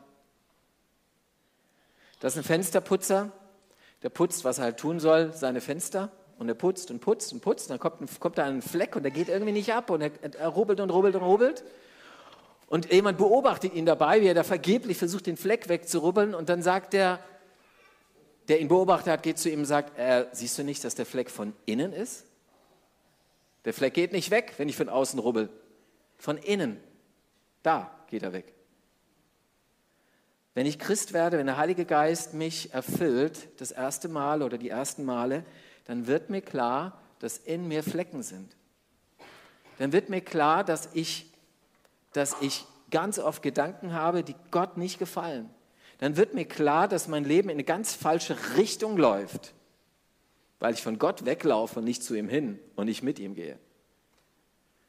Das 2.22 2.34
ist 2.34 2.39
ein 2.39 2.44
Fensterputzer, 2.44 3.32
der 4.01 4.10
putzt, 4.10 4.44
was 4.46 4.58
er 4.58 4.63
halt 4.63 4.77
tun 4.77 5.00
soll, 5.00 5.32
seine 5.32 5.62
Fenster. 5.62 6.12
Und 6.39 6.50
er 6.50 6.56
putzt 6.56 6.89
und 6.89 7.01
putzt 7.01 7.34
und 7.34 7.42
putzt. 7.42 7.70
Und 7.70 7.80
dann 7.80 7.92
kommt, 7.92 8.20
kommt 8.20 8.39
da 8.39 8.46
ein 8.46 8.63
Fleck 8.63 8.96
und 8.96 9.04
der 9.04 9.12
geht 9.12 9.30
irgendwie 9.30 9.51
nicht 9.54 9.72
ab. 9.74 9.92
Und 9.92 10.01
er, 10.01 10.10
er 10.24 10.48
rubbelt 10.48 10.80
und 10.80 10.89
rubbelt 10.89 11.13
und 11.13 11.22
rubbelt. 11.22 11.63
Und 12.75 12.91
jemand 12.91 13.17
beobachtet 13.17 13.74
ihn 13.74 13.86
dabei, 13.86 14.20
wie 14.20 14.27
er 14.27 14.34
da 14.34 14.44
vergeblich 14.44 14.98
versucht, 14.98 15.27
den 15.27 15.38
Fleck 15.38 15.70
wegzurubbeln. 15.70 16.36
Und 16.36 16.50
dann 16.50 16.62
sagt 16.62 16.91
der, 16.91 17.22
der 18.50 18.60
ihn 18.60 18.67
beobachtet 18.67 19.13
hat, 19.13 19.24
geht 19.24 19.38
zu 19.38 19.50
ihm 19.50 19.60
und 19.60 19.65
sagt, 19.65 19.98
äh, 19.98 20.25
siehst 20.34 20.58
du 20.58 20.63
nicht, 20.65 20.84
dass 20.84 20.94
der 20.94 21.05
Fleck 21.05 21.29
von 21.29 21.53
innen 21.65 21.94
ist? 21.94 22.25
Der 23.63 23.74
Fleck 23.74 23.94
geht 23.94 24.12
nicht 24.12 24.29
weg, 24.29 24.55
wenn 24.58 24.67
ich 24.67 24.75
von 24.75 24.89
außen 24.89 25.20
rubbel. 25.20 25.48
Von 26.17 26.36
innen. 26.36 26.84
Da 27.63 27.98
geht 28.08 28.24
er 28.24 28.34
weg. 28.34 28.53
Wenn 30.53 30.65
ich 30.65 30.77
Christ 30.77 31.13
werde, 31.13 31.38
wenn 31.38 31.46
der 31.46 31.55
Heilige 31.55 31.86
Geist 31.86 32.34
mich 32.34 32.74
erfüllt, 32.74 33.48
das 33.62 33.72
erste 33.72 34.10
Mal 34.10 34.41
oder 34.41 34.58
die 34.58 34.67
ersten 34.67 35.05
Male, 35.05 35.46
dann 35.86 36.08
wird 36.08 36.29
mir 36.29 36.41
klar, 36.41 37.01
dass 37.20 37.38
in 37.38 37.70
mir 37.70 37.84
Flecken 37.84 38.22
sind. 38.22 38.53
Dann 39.77 39.94
wird 39.94 40.10
mir 40.10 40.20
klar, 40.20 40.65
dass 40.65 40.89
ich 40.91 41.32
dass 42.15 42.36
ich 42.41 42.65
ganz 42.91 43.19
oft 43.19 43.41
Gedanken 43.41 43.93
habe, 43.93 44.24
die 44.24 44.36
Gott 44.51 44.77
nicht 44.77 45.00
gefallen. 45.00 45.50
Dann 45.98 46.17
wird 46.17 46.34
mir 46.34 46.45
klar, 46.45 46.88
dass 46.88 47.07
mein 47.07 47.24
Leben 47.24 47.50
in 47.50 47.55
eine 47.55 47.63
ganz 47.63 47.93
falsche 47.93 48.36
Richtung 48.57 48.98
läuft, 48.98 49.53
weil 50.60 50.74
ich 50.74 50.81
von 50.81 51.00
Gott 51.00 51.25
weglaufe 51.25 51.79
und 51.79 51.86
nicht 51.86 52.03
zu 52.03 52.15
ihm 52.15 52.29
hin 52.29 52.60
und 52.75 52.86
nicht 52.86 53.03
mit 53.03 53.19
ihm 53.19 53.36
gehe. 53.36 53.57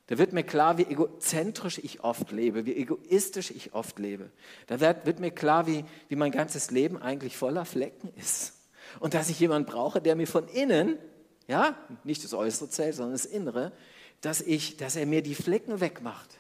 Da 0.09 0.19
wird 0.19 0.33
mir 0.33 0.45
klar, 0.45 0.79
wie 0.79 0.85
egozentrisch 0.85 1.79
ich 1.79 2.05
oft 2.05 2.31
lebe, 2.31 2.65
wie 2.65 2.77
egoistisch 2.77 3.51
ich 3.51 3.75
oft 3.75 3.99
lebe. 3.99 4.31
Da 4.69 4.79
wird, 4.79 5.05
wird 5.05 5.19
mir 5.19 5.33
klar, 5.33 5.67
wie, 5.67 5.85
wie 6.09 6.17
mein 6.17 6.31
ganzes 6.31 6.71
Leben 6.71 6.97
eigentlich 6.97 7.37
voller 7.37 7.65
Flecken 7.65 8.13
ist. 8.17 8.53
Und 9.01 9.15
dass 9.15 9.31
ich 9.31 9.41
jemanden 9.41 9.69
brauche, 9.69 10.01
der 10.01 10.15
mir 10.15 10.29
von 10.29 10.47
innen, 10.47 10.97
ja, 11.49 11.77
nicht 12.05 12.23
das 12.23 12.35
Äußere 12.35 12.69
zählt, 12.71 12.95
sondern 12.95 13.15
das 13.15 13.27
Innere, 13.27 13.73
dass, 14.21 14.41
ich, 14.41 14.77
dass 14.77 14.95
er 14.95 15.07
mir 15.07 15.23
die 15.23 15.35
Flecken 15.35 15.81
wegmacht. 15.81 16.39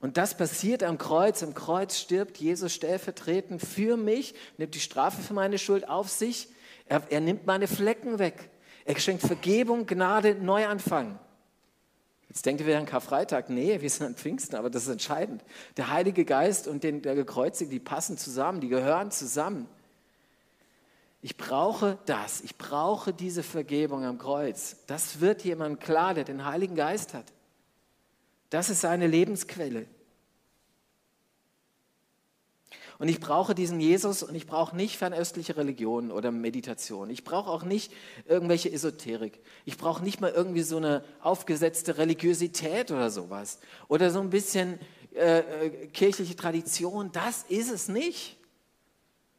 Und 0.00 0.16
das 0.16 0.36
passiert 0.36 0.82
am 0.82 0.98
Kreuz. 0.98 1.42
Am 1.42 1.54
Kreuz 1.54 1.98
stirbt 1.98 2.38
Jesus 2.38 2.72
stellvertretend 2.72 3.60
für 3.60 3.96
mich, 3.96 4.34
nimmt 4.56 4.74
die 4.74 4.80
Strafe 4.80 5.20
für 5.20 5.34
meine 5.34 5.58
Schuld 5.58 5.88
auf 5.88 6.08
sich. 6.08 6.48
Er, 6.86 7.02
er 7.10 7.20
nimmt 7.20 7.46
meine 7.46 7.66
Flecken 7.66 8.18
weg. 8.18 8.50
Er 8.84 8.98
schenkt 8.98 9.22
Vergebung, 9.22 9.86
Gnade, 9.86 10.34
Neuanfang. 10.34 11.18
Jetzt 12.28 12.46
denkt 12.46 12.60
ihr 12.60 12.66
wieder 12.66 12.78
an 12.78 12.86
Karfreitag. 12.86 13.50
Nee, 13.50 13.80
wir 13.80 13.90
sind 13.90 14.06
an 14.06 14.14
Pfingsten, 14.14 14.56
aber 14.56 14.70
das 14.70 14.84
ist 14.84 14.90
entscheidend. 14.90 15.42
Der 15.76 15.90
Heilige 15.90 16.24
Geist 16.24 16.68
und 16.68 16.84
den, 16.84 17.02
der 17.02 17.14
Gekreuzigte, 17.14 17.72
die 17.72 17.80
passen 17.80 18.18
zusammen, 18.18 18.60
die 18.60 18.68
gehören 18.68 19.10
zusammen. 19.10 19.68
Ich 21.20 21.36
brauche 21.36 21.98
das. 22.06 22.42
Ich 22.42 22.56
brauche 22.56 23.12
diese 23.12 23.42
Vergebung 23.42 24.04
am 24.04 24.18
Kreuz. 24.18 24.76
Das 24.86 25.20
wird 25.20 25.42
jemand 25.42 25.80
klar, 25.80 26.14
der 26.14 26.24
den 26.24 26.44
Heiligen 26.44 26.76
Geist 26.76 27.12
hat. 27.14 27.24
Das 28.50 28.70
ist 28.70 28.80
seine 28.80 29.06
Lebensquelle. 29.06 29.86
Und 32.98 33.06
ich 33.06 33.20
brauche 33.20 33.54
diesen 33.54 33.80
Jesus 33.80 34.24
und 34.24 34.34
ich 34.34 34.46
brauche 34.46 34.74
nicht 34.74 34.98
fernöstliche 34.98 35.56
Religionen 35.56 36.10
oder 36.10 36.32
Meditation. 36.32 37.10
Ich 37.10 37.22
brauche 37.22 37.48
auch 37.48 37.62
nicht 37.62 37.92
irgendwelche 38.26 38.72
Esoterik. 38.72 39.38
Ich 39.64 39.76
brauche 39.78 40.02
nicht 40.02 40.20
mal 40.20 40.32
irgendwie 40.32 40.62
so 40.62 40.78
eine 40.78 41.04
aufgesetzte 41.20 41.96
Religiosität 41.96 42.90
oder 42.90 43.10
sowas. 43.10 43.60
Oder 43.86 44.10
so 44.10 44.20
ein 44.20 44.30
bisschen 44.30 44.80
äh, 45.14 45.38
äh 45.38 45.86
kirchliche 45.88 46.34
Tradition. 46.34 47.12
Das 47.12 47.44
ist 47.48 47.70
es 47.70 47.86
nicht. 47.86 48.36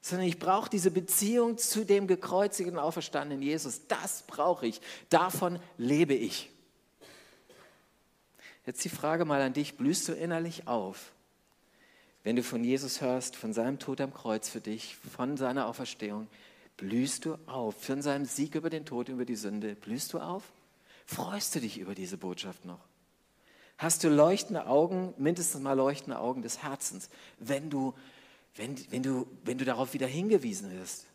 Sondern 0.01 0.27
ich 0.27 0.39
brauche 0.39 0.69
diese 0.69 0.89
Beziehung 0.89 1.57
zu 1.57 1.85
dem 1.85 2.07
gekreuzigten, 2.07 2.79
auferstandenen 2.79 3.43
Jesus. 3.43 3.87
Das 3.89 4.23
brauche 4.25 4.67
ich. 4.67 4.79
Davon 5.09 5.59
lebe 5.77 6.13
ich. 6.13 6.49
Jetzt 8.69 8.85
die 8.85 8.89
Frage 8.89 9.25
mal 9.25 9.41
an 9.41 9.53
dich, 9.53 9.77
blühst 9.77 10.07
du 10.07 10.13
innerlich 10.13 10.67
auf? 10.67 11.11
Wenn 12.23 12.35
du 12.35 12.43
von 12.43 12.63
Jesus 12.63 13.01
hörst, 13.01 13.35
von 13.35 13.51
seinem 13.51 13.79
Tod 13.79 13.99
am 13.99 14.13
Kreuz 14.13 14.47
für 14.47 14.61
dich, 14.61 14.95
von 14.95 15.37
seiner 15.37 15.65
Auferstehung, 15.65 16.27
blühst 16.77 17.25
du 17.25 17.39
auf. 17.47 17.83
Von 17.83 18.03
seinem 18.03 18.25
Sieg 18.25 18.53
über 18.53 18.69
den 18.69 18.85
Tod, 18.85 19.09
über 19.09 19.25
die 19.25 19.37
Sünde, 19.37 19.73
blühst 19.73 20.13
du 20.13 20.19
auf? 20.19 20.43
Freust 21.07 21.55
du 21.55 21.61
dich 21.61 21.79
über 21.79 21.95
diese 21.95 22.19
Botschaft 22.19 22.63
noch? 22.63 22.81
Hast 23.79 24.03
du 24.03 24.09
leuchtende 24.09 24.67
Augen, 24.67 25.15
mindestens 25.17 25.61
mal 25.61 25.73
leuchtende 25.73 26.19
Augen 26.19 26.43
des 26.43 26.61
Herzens, 26.61 27.09
wenn 27.39 27.71
du, 27.71 27.95
wenn, 28.53 28.75
wenn 28.91 29.01
du, 29.01 29.25
wenn 29.45 29.57
du 29.57 29.65
darauf 29.65 29.95
wieder 29.95 30.05
hingewiesen 30.05 30.69
wirst? 30.77 31.07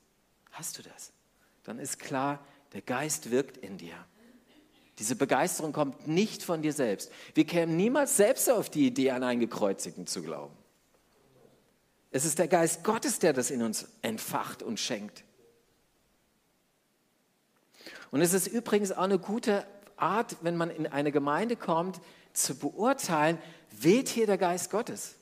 Hast 0.50 0.76
du 0.76 0.82
das? 0.82 1.12
Dann 1.62 1.78
ist 1.78 2.00
klar, 2.00 2.44
der 2.72 2.82
Geist 2.82 3.30
wirkt 3.30 3.58
in 3.58 3.78
dir. 3.78 3.94
Diese 4.98 5.16
Begeisterung 5.16 5.72
kommt 5.72 6.06
nicht 6.06 6.42
von 6.42 6.62
dir 6.62 6.72
selbst. 6.72 7.10
Wir 7.34 7.44
kämen 7.44 7.76
niemals 7.76 8.16
selbst 8.16 8.48
auf 8.48 8.70
die 8.70 8.86
Idee, 8.86 9.10
an 9.10 9.22
einen 9.24 9.40
Gekreuzigten 9.40 10.06
zu 10.06 10.22
glauben. 10.22 10.54
Es 12.12 12.24
ist 12.24 12.38
der 12.38 12.46
Geist 12.46 12.84
Gottes, 12.84 13.18
der 13.18 13.32
das 13.32 13.50
in 13.50 13.62
uns 13.62 13.88
entfacht 14.02 14.62
und 14.62 14.78
schenkt. 14.78 15.24
Und 18.12 18.20
es 18.20 18.32
ist 18.32 18.46
übrigens 18.46 18.92
auch 18.92 19.02
eine 19.02 19.18
gute 19.18 19.66
Art, 19.96 20.36
wenn 20.42 20.56
man 20.56 20.70
in 20.70 20.86
eine 20.86 21.10
Gemeinde 21.10 21.56
kommt, 21.56 22.00
zu 22.32 22.56
beurteilen, 22.56 23.38
weht 23.72 24.08
hier 24.08 24.26
der 24.26 24.38
Geist 24.38 24.70
Gottes. 24.70 25.16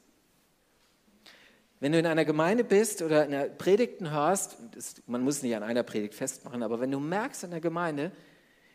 Wenn 1.81 1.93
du 1.93 1.99
in 1.99 2.07
einer 2.07 2.27
Gemeinde 2.27 2.63
bist 2.63 3.01
oder 3.01 3.25
in 3.25 3.31
der 3.31 3.47
Predigten 3.47 4.11
hörst, 4.11 4.57
das, 4.73 4.97
man 5.07 5.23
muss 5.23 5.43
nicht 5.43 5.57
an 5.57 5.63
einer 5.63 5.83
Predigt 5.83 6.15
festmachen, 6.15 6.63
aber 6.63 6.79
wenn 6.81 6.91
du 6.91 7.01
merkst 7.01 7.45
in 7.45 7.51
der 7.51 7.61
Gemeinde, 7.61 8.13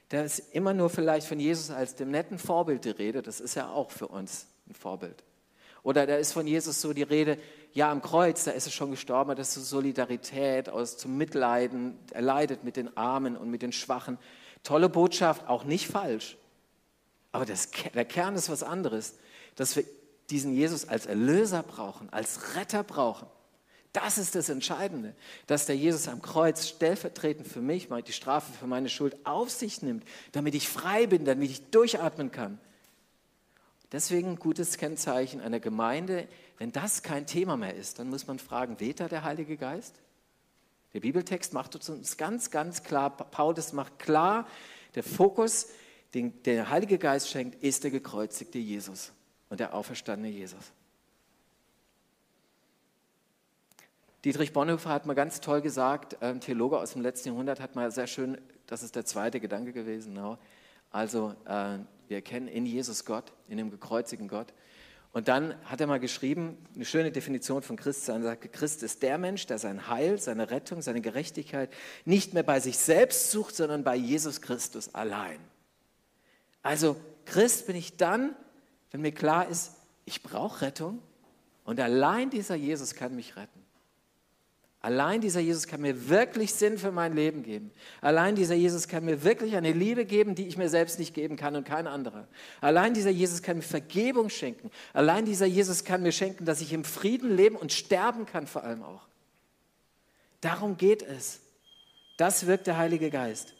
da 0.09 0.21
ist 0.21 0.39
immer 0.53 0.73
nur 0.73 0.89
vielleicht 0.89 1.27
von 1.27 1.39
Jesus 1.39 1.69
als 1.69 1.95
dem 1.95 2.11
netten 2.11 2.39
Vorbild 2.39 2.85
die 2.85 2.91
Rede, 2.91 3.21
das 3.21 3.39
ist 3.39 3.55
ja 3.55 3.69
auch 3.69 3.91
für 3.91 4.07
uns 4.07 4.47
ein 4.69 4.73
Vorbild. 4.73 5.23
Oder 5.83 6.05
da 6.05 6.17
ist 6.17 6.33
von 6.33 6.47
Jesus 6.47 6.81
so 6.81 6.93
die 6.93 7.03
Rede, 7.03 7.37
ja, 7.73 7.91
am 7.91 8.01
Kreuz, 8.01 8.43
da 8.43 8.51
ist 8.51 8.65
er 8.65 8.71
schon 8.71 8.91
gestorben, 8.91 9.35
das 9.35 9.55
ist 9.55 9.69
Solidarität, 9.69 10.69
aus 10.69 10.97
zum 10.97 11.17
Mitleiden, 11.17 11.97
er 12.11 12.21
leidet 12.21 12.63
mit 12.63 12.75
den 12.75 12.95
Armen 12.97 13.37
und 13.37 13.49
mit 13.49 13.61
den 13.61 13.71
Schwachen. 13.71 14.17
Tolle 14.63 14.89
Botschaft, 14.89 15.47
auch 15.47 15.63
nicht 15.63 15.87
falsch. 15.87 16.37
Aber 17.31 17.45
das, 17.45 17.69
der 17.93 18.05
Kern 18.05 18.35
ist 18.35 18.49
was 18.49 18.63
anderes, 18.63 19.15
dass 19.55 19.75
wir 19.75 19.85
diesen 20.29 20.53
Jesus 20.53 20.87
als 20.87 21.05
Erlöser 21.05 21.63
brauchen, 21.63 22.11
als 22.11 22.55
Retter 22.55 22.83
brauchen. 22.83 23.27
Das 24.03 24.19
ist 24.19 24.35
das 24.35 24.49
Entscheidende, 24.49 25.15
dass 25.47 25.65
der 25.65 25.75
Jesus 25.75 26.07
am 26.07 26.21
Kreuz 26.21 26.67
stellvertretend 26.67 27.47
für 27.47 27.61
mich 27.61 27.87
die 28.05 28.11
Strafe 28.11 28.53
für 28.53 28.67
meine 28.67 28.89
Schuld 28.89 29.17
auf 29.23 29.49
sich 29.49 29.81
nimmt, 29.81 30.03
damit 30.33 30.53
ich 30.53 30.69
frei 30.69 31.07
bin, 31.07 31.25
damit 31.25 31.49
ich 31.49 31.71
durchatmen 31.71 32.31
kann. 32.31 32.59
Deswegen 33.91 34.29
ein 34.29 34.35
gutes 34.35 34.77
Kennzeichen 34.77 35.41
einer 35.41 35.59
Gemeinde, 35.59 36.27
wenn 36.59 36.71
das 36.71 37.01
kein 37.01 37.25
Thema 37.25 37.57
mehr 37.57 37.73
ist, 37.73 37.97
dann 37.97 38.11
muss 38.11 38.27
man 38.27 38.37
fragen, 38.37 38.79
weht 38.79 38.99
da 38.99 39.07
der 39.07 39.23
Heilige 39.23 39.57
Geist? 39.57 39.95
Der 40.93 40.99
Bibeltext 40.99 41.53
macht 41.53 41.75
uns 41.89 42.17
ganz, 42.17 42.51
ganz 42.51 42.83
klar, 42.83 43.09
Paulus 43.09 43.73
macht 43.73 43.97
klar, 43.97 44.47
der 44.93 45.01
Fokus, 45.01 45.69
den 46.13 46.43
der 46.43 46.69
Heilige 46.69 46.99
Geist 46.99 47.29
schenkt, 47.29 47.63
ist 47.63 47.83
der 47.83 47.89
gekreuzigte 47.89 48.59
Jesus 48.59 49.11
und 49.49 49.59
der 49.59 49.73
auferstandene 49.73 50.31
Jesus. 50.31 50.71
Dietrich 54.25 54.51
Bonhoeffer 54.51 54.89
hat 54.89 55.05
mal 55.05 55.13
ganz 55.13 55.41
toll 55.41 55.61
gesagt, 55.61 56.21
ein 56.23 56.41
Theologe 56.41 56.79
aus 56.79 56.93
dem 56.93 57.01
letzten 57.01 57.29
Jahrhundert 57.29 57.59
hat 57.59 57.75
mal 57.75 57.91
sehr 57.91 58.07
schön, 58.07 58.37
das 58.65 58.81
ist 58.81 58.95
der 58.95 59.05
zweite 59.05 59.39
Gedanke 59.39 59.73
gewesen, 59.73 60.15
genau. 60.15 60.37
also 60.91 61.35
äh, 61.45 61.77
wir 62.07 62.17
erkennen 62.17 62.47
in 62.47 62.65
Jesus 62.65 63.05
Gott, 63.05 63.31
in 63.47 63.57
dem 63.57 63.69
gekreuzigten 63.69 64.27
Gott. 64.27 64.53
Und 65.13 65.27
dann 65.27 65.55
hat 65.65 65.81
er 65.81 65.87
mal 65.87 65.99
geschrieben, 65.99 66.57
eine 66.75 66.85
schöne 66.85 67.11
Definition 67.11 67.61
von 67.61 67.75
Christsein, 67.75 68.21
er 68.21 68.29
sagt, 68.29 68.53
Christ 68.53 68.83
ist 68.83 69.03
der 69.03 69.17
Mensch, 69.17 69.45
der 69.45 69.59
sein 69.59 69.87
Heil, 69.87 70.19
seine 70.19 70.49
Rettung, 70.49 70.81
seine 70.81 71.01
Gerechtigkeit 71.01 71.71
nicht 72.05 72.33
mehr 72.33 72.43
bei 72.43 72.59
sich 72.59 72.77
selbst 72.77 73.31
sucht, 73.31 73.55
sondern 73.55 73.83
bei 73.83 73.95
Jesus 73.95 74.41
Christus 74.41 74.93
allein. 74.93 75.39
Also 76.63 76.97
Christ 77.25 77.67
bin 77.67 77.75
ich 77.75 77.97
dann, 77.97 78.35
wenn 78.91 79.01
mir 79.01 79.11
klar 79.11 79.47
ist, 79.47 79.73
ich 80.05 80.23
brauche 80.23 80.61
Rettung 80.61 81.01
und 81.65 81.79
allein 81.79 82.29
dieser 82.29 82.55
Jesus 82.55 82.95
kann 82.95 83.15
mich 83.15 83.35
retten. 83.35 83.66
Allein 84.87 85.19
dieser 85.19 85.41
Jesus 85.41 85.67
kann 85.67 85.81
mir 85.81 86.07
wirklich 86.07 86.53
Sinn 86.53 86.77
für 86.77 86.93
mein 86.93 87.13
Leben 87.13 87.43
geben. 87.43 87.71
Allein 87.99 88.35
dieser 88.35 88.55
Jesus 88.55 88.87
kann 88.87 89.03
mir 89.03 89.21
wirklich 89.21 89.57
eine 89.57 89.73
Liebe 89.73 90.05
geben, 90.05 90.33
die 90.33 90.47
ich 90.47 90.55
mir 90.55 90.69
selbst 90.69 90.97
nicht 90.97 91.13
geben 91.13 91.35
kann 91.35 91.57
und 91.57 91.65
kein 91.65 91.87
anderer. 91.87 92.25
Allein 92.61 92.93
dieser 92.93 93.09
Jesus 93.09 93.41
kann 93.41 93.57
mir 93.57 93.63
Vergebung 93.63 94.29
schenken. 94.29 94.71
Allein 94.93 95.25
dieser 95.25 95.45
Jesus 95.45 95.83
kann 95.83 96.03
mir 96.03 96.13
schenken, 96.13 96.45
dass 96.45 96.61
ich 96.61 96.71
im 96.71 96.85
Frieden 96.85 97.35
leben 97.35 97.57
und 97.57 97.73
sterben 97.73 98.25
kann 98.25 98.47
vor 98.47 98.63
allem 98.63 98.81
auch. 98.81 99.09
Darum 100.39 100.77
geht 100.77 101.03
es. 101.03 101.41
Das 102.15 102.47
wirkt 102.47 102.67
der 102.67 102.77
Heilige 102.77 103.09
Geist. 103.09 103.55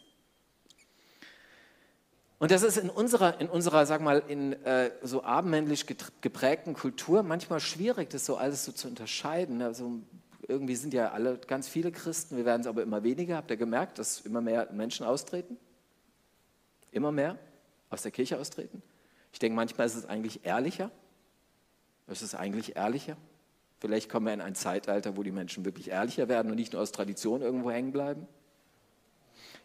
Und 2.40 2.52
das 2.52 2.64
ist 2.64 2.78
in 2.78 2.90
unserer, 2.90 3.42
in 3.42 3.50
unserer 3.50 3.86
sag 3.86 4.00
mal, 4.00 4.24
in 4.30 4.54
äh, 4.64 4.92
so 5.04 5.26
abendmännlich 5.26 5.88
geprägten 6.22 6.74
Kultur 6.74 7.22
manchmal 7.22 7.60
schwierig, 7.60 8.12
das 8.12 8.26
so 8.26 8.38
alles 8.38 8.64
so 8.64 8.72
zu 8.72 8.88
unterscheiden. 8.88 9.62
Also 9.62 10.00
irgendwie 10.48 10.76
sind 10.76 10.94
ja 10.94 11.12
alle 11.12 11.38
ganz 11.38 11.68
viele 11.68 11.92
Christen, 11.92 12.38
wir 12.38 12.46
werden 12.46 12.62
es 12.62 12.68
aber 12.68 12.82
immer 12.82 13.04
weniger. 13.04 13.36
Habt 13.36 13.52
ihr 13.52 13.58
gemerkt, 13.58 14.00
dass 14.00 14.22
immer 14.22 14.42
mehr 14.42 14.70
Menschen 14.72 15.06
austreten? 15.06 15.58
Immer 16.92 17.12
mehr 17.12 17.38
aus 17.90 18.02
der 18.02 18.12
Kirche 18.12 18.40
austreten? 18.40 18.82
Ich 19.34 19.40
denke, 19.40 19.56
manchmal 19.56 19.88
ist 19.88 19.96
es 19.96 20.06
eigentlich 20.06 20.46
ehrlicher. 20.46 20.90
Es 22.08 22.34
eigentlich 22.34 22.78
ehrlicher. 22.78 23.18
Vielleicht 23.80 24.10
kommen 24.10 24.26
wir 24.26 24.34
in 24.34 24.42
ein 24.42 24.56
Zeitalter, 24.56 25.18
wo 25.18 25.24
die 25.24 25.32
Menschen 25.32 25.66
wirklich 25.66 25.90
ehrlicher 25.90 26.30
werden 26.30 26.50
und 26.50 26.56
nicht 26.56 26.74
nur 26.74 26.82
aus 26.82 26.92
Tradition 26.92 27.42
irgendwo 27.42 27.70
hängen 27.70 27.92
bleiben. 27.92 28.28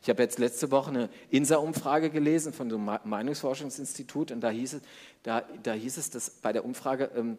Ich 0.02 0.08
habe 0.08 0.20
jetzt 0.22 0.40
letzte 0.40 0.72
Woche 0.72 0.90
eine 0.90 1.08
INSA-Umfrage 1.30 2.10
gelesen 2.10 2.52
von 2.52 2.68
dem 2.68 2.84
Meinungsforschungsinstitut 2.84 4.32
und 4.32 4.40
da 4.40 4.50
hieß 4.50 4.74
es, 4.74 4.82
da, 5.22 5.42
da 5.62 5.72
hieß 5.72 5.96
es 5.96 6.10
dass 6.10 6.28
bei 6.28 6.52
der 6.52 6.64
Umfrage, 6.64 7.10
ähm, 7.14 7.38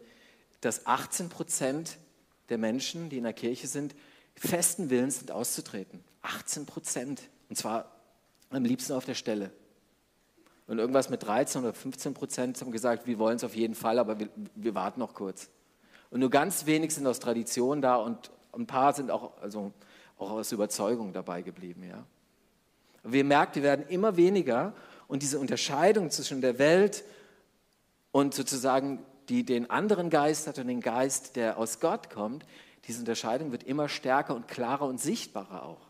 dass 0.62 0.86
18 0.86 1.28
Prozent 1.28 1.98
der 2.48 2.58
Menschen, 2.58 3.08
die 3.08 3.18
in 3.18 3.24
der 3.24 3.32
Kirche 3.32 3.66
sind, 3.66 3.94
festen 4.34 4.90
Willens 4.90 5.18
sind 5.18 5.30
auszutreten. 5.30 6.02
18 6.22 6.66
Prozent. 6.66 7.22
Und 7.48 7.56
zwar 7.56 7.90
am 8.50 8.64
liebsten 8.64 8.92
auf 8.92 9.04
der 9.04 9.14
Stelle. 9.14 9.50
Und 10.66 10.78
irgendwas 10.78 11.10
mit 11.10 11.22
13 11.22 11.62
oder 11.62 11.74
15 11.74 12.14
Prozent 12.14 12.60
haben 12.60 12.72
gesagt, 12.72 13.06
wir 13.06 13.18
wollen 13.18 13.36
es 13.36 13.44
auf 13.44 13.54
jeden 13.54 13.74
Fall, 13.74 13.98
aber 13.98 14.18
wir, 14.18 14.28
wir, 14.54 14.74
warten 14.74 15.00
noch 15.00 15.12
kurz. 15.12 15.50
Und 16.10 16.20
nur 16.20 16.30
ganz 16.30 16.64
wenig 16.64 16.94
sind 16.94 17.06
aus 17.06 17.20
Tradition 17.20 17.82
da 17.82 17.96
und 17.96 18.30
ein 18.52 18.66
paar 18.66 18.94
sind 18.94 19.10
auch, 19.10 19.36
also, 19.42 19.72
auch 20.16 20.30
aus 20.30 20.52
Überzeugung 20.52 21.12
dabei 21.12 21.42
geblieben. 21.42 21.82
Ja. 21.82 22.06
Wir 23.02 23.24
merken, 23.24 23.56
wir 23.56 23.62
werden 23.64 23.86
immer 23.88 24.16
weniger 24.16 24.72
und 25.06 25.22
diese 25.22 25.38
Unterscheidung 25.38 26.10
zwischen 26.10 26.40
der 26.40 26.58
Welt 26.58 27.04
und 28.10 28.32
sozusagen 28.32 29.04
die 29.28 29.44
den 29.44 29.70
anderen 29.70 30.10
Geist 30.10 30.46
hat 30.46 30.58
und 30.58 30.68
den 30.68 30.80
Geist, 30.80 31.36
der 31.36 31.58
aus 31.58 31.80
Gott 31.80 32.10
kommt, 32.10 32.44
diese 32.86 33.00
Unterscheidung 33.00 33.52
wird 33.52 33.62
immer 33.62 33.88
stärker 33.88 34.34
und 34.34 34.48
klarer 34.48 34.86
und 34.86 35.00
sichtbarer 35.00 35.64
auch. 35.64 35.86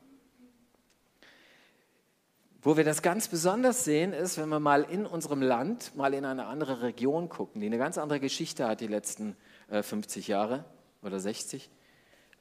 Wo 2.62 2.78
wir 2.78 2.84
das 2.84 3.02
ganz 3.02 3.28
besonders 3.28 3.84
sehen, 3.84 4.14
ist, 4.14 4.38
wenn 4.38 4.48
wir 4.48 4.60
mal 4.60 4.84
in 4.84 5.04
unserem 5.04 5.42
Land, 5.42 5.94
mal 5.96 6.14
in 6.14 6.24
eine 6.24 6.46
andere 6.46 6.80
Region 6.80 7.28
gucken, 7.28 7.60
die 7.60 7.66
eine 7.66 7.76
ganz 7.76 7.98
andere 7.98 8.20
Geschichte 8.20 8.66
hat 8.66 8.80
die 8.80 8.86
letzten 8.86 9.36
äh, 9.68 9.82
50 9.82 10.28
Jahre 10.28 10.64
oder 11.02 11.20
60. 11.20 11.68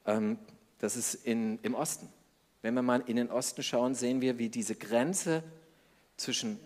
Ähm, 0.06 0.38
das 0.78 0.96
ist 0.96 1.14
in, 1.14 1.58
im 1.60 1.74
Osten. 1.74 2.08
wenn 2.62 2.74
wir 2.74 2.82
mal 2.82 3.02
in 3.06 3.16
den 3.16 3.30
Osten 3.30 3.62
schauen, 3.62 3.94
sehen 3.94 4.22
wir, 4.22 4.38
wie 4.38 4.48
diese 4.48 4.74
Grenze 4.74 5.42
zwischen 6.16 6.58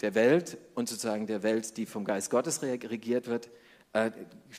der 0.00 0.14
Welt 0.14 0.58
und 0.74 0.88
sozusagen 0.88 1.26
der 1.26 1.42
Welt, 1.42 1.76
die 1.76 1.86
vom 1.86 2.04
Geist 2.04 2.30
Gottes 2.30 2.62
regiert 2.62 3.26
wird, 3.26 3.50
äh, 3.92 4.10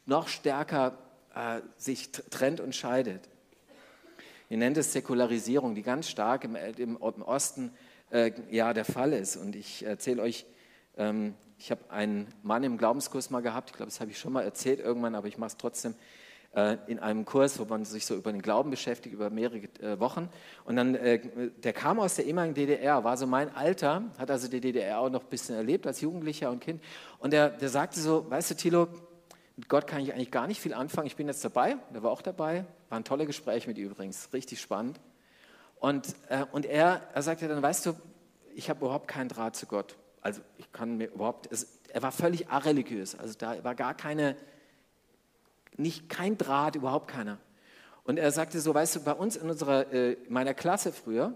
noch 0.06 0.28
stärker 0.28 0.98
äh, 1.34 1.62
sich 1.78 2.12
trennt 2.12 2.60
und 2.60 2.76
scheidet. 2.76 3.30
Ihr 4.50 4.58
nennt 4.58 4.78
es 4.78 4.92
Säkularisierung, 4.94 5.76
die 5.76 5.84
ganz 5.84 6.10
stark 6.10 6.44
im, 6.44 6.56
im, 6.56 6.98
im 6.98 7.22
Osten 7.22 7.72
äh, 8.12 8.32
ja 8.50 8.74
der 8.74 8.86
Fall 8.86 9.14
ist. 9.14 9.38
Und 9.38 9.56
ich 9.56 9.84
erzähle 9.84 10.22
euch, 10.22 10.46
ähm, 10.98 11.36
ich 11.58 11.72
habe 11.72 11.90
einen 11.90 12.28
Mann 12.44 12.64
im 12.64 12.78
Glaubenskurs 12.78 13.30
mal 13.30 13.42
gehabt, 13.42 13.70
ich 13.70 13.76
glaube, 13.78 13.92
das 13.92 14.02
habe 14.02 14.12
ich 14.12 14.18
schon 14.18 14.34
mal 14.34 14.44
erzählt 14.44 14.80
irgendwann, 14.80 15.16
aber 15.16 15.28
ich 15.28 15.38
mache 15.38 15.50
es 15.50 15.58
trotzdem 15.58 15.94
äh, 15.94 15.96
in 16.54 17.00
einem 17.00 17.24
Kurs, 17.24 17.60
wo 17.60 17.66
man 17.66 17.86
sich 17.86 18.06
so 18.06 18.14
über 18.14 18.30
den 18.32 18.42
Glauben 18.42 18.72
beschäftigt, 18.72 19.16
über 19.16 19.30
mehrere 19.30 19.60
äh, 19.80 20.00
Wochen. 20.02 20.28
Und 20.66 20.76
dann, 20.76 20.96
äh, 20.96 21.50
der 21.64 21.72
kam 21.72 21.98
aus 21.98 22.16
der 22.16 22.26
ehemaligen 22.26 22.56
DDR, 22.56 23.06
war 23.06 23.16
so 23.16 23.26
mein 23.26 23.56
Alter, 23.56 24.04
hat 24.18 24.30
also 24.30 24.50
die 24.50 24.60
DDR 24.60 25.00
auch 25.00 25.10
noch 25.10 25.22
ein 25.22 25.30
bisschen 25.30 25.56
erlebt 25.56 25.88
als 25.88 26.02
Jugendlicher 26.02 26.52
und 26.52 26.60
Kind. 26.60 26.84
Und 27.20 27.32
der, 27.32 27.52
der 27.52 27.70
sagte 27.70 28.02
so, 28.02 28.30
weißt 28.30 28.52
du, 28.52 28.56
Thilo, 28.56 28.90
mit 29.56 29.70
Gott 29.70 29.88
kann 29.88 30.02
ich 30.02 30.14
eigentlich 30.14 30.32
gar 30.32 30.48
nicht 30.48 30.60
viel 30.60 30.74
anfangen. 30.74 31.08
Ich 31.08 31.16
bin 31.16 31.28
jetzt 31.28 31.46
dabei, 31.46 31.78
der 31.94 32.04
war 32.04 32.12
auch 32.12 32.22
dabei. 32.22 32.66
War 32.90 33.00
ein 33.00 33.06
toller 33.06 33.26
Gespräch 33.26 33.68
mit 33.68 33.78
ihm 33.78 33.86
übrigens, 33.86 34.34
richtig 34.34 34.60
spannend. 34.60 35.00
Und, 35.80 36.16
äh, 36.28 36.46
und 36.52 36.66
er, 36.66 37.02
er 37.14 37.22
sagte 37.22 37.48
dann, 37.48 37.62
weißt 37.62 37.86
du, 37.86 37.94
ich 38.56 38.70
habe 38.70 38.86
überhaupt 38.86 39.08
keinen 39.08 39.30
Draht 39.30 39.56
zu 39.56 39.68
Gott. 39.68 39.96
Also 40.20 40.42
ich 40.58 40.72
kann 40.72 40.98
mir 40.98 41.08
überhaupt, 41.08 41.52
es, 41.52 41.80
er 41.94 42.02
war 42.02 42.12
völlig 42.12 42.50
areligiös. 42.50 43.16
Also 43.16 43.36
da 43.38 43.64
war 43.64 43.74
gar 43.76 43.94
keine, 43.94 44.36
nicht 45.82 46.10
kein 46.10 46.38
Draht, 46.38 46.76
überhaupt 46.76 47.08
keiner. 47.08 47.38
Und 48.04 48.18
er 48.18 48.32
sagte 48.32 48.60
so, 48.60 48.74
weißt 48.74 48.98
du, 48.98 49.00
bei 49.02 49.14
uns 49.14 49.36
in 49.36 49.50
unserer, 49.50 49.92
äh, 49.94 50.18
meiner 50.28 50.54
Klasse 50.54 50.92
früher, 50.92 51.36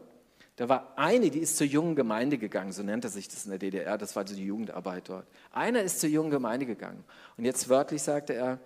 da 0.55 0.69
war 0.69 0.93
eine, 0.95 1.29
die 1.29 1.39
ist 1.39 1.57
zur 1.57 1.67
jungen 1.67 1.95
Gemeinde 1.95 2.37
gegangen, 2.37 2.71
so 2.71 2.81
nennt 2.81 3.03
er 3.03 3.09
sich 3.09 3.27
das 3.27 3.45
in 3.45 3.51
der 3.51 3.59
DDR, 3.59 3.97
das 3.97 4.15
war 4.15 4.25
so 4.25 4.35
die 4.35 4.45
Jugendarbeit 4.45 5.09
dort. 5.09 5.27
Einer 5.51 5.81
ist 5.81 5.99
zur 5.99 6.09
jungen 6.09 6.31
Gemeinde 6.31 6.65
gegangen. 6.65 7.03
Und 7.37 7.45
jetzt 7.45 7.67
wörtlich 7.67 8.01
sagte 8.01 8.33
er, 8.33 8.59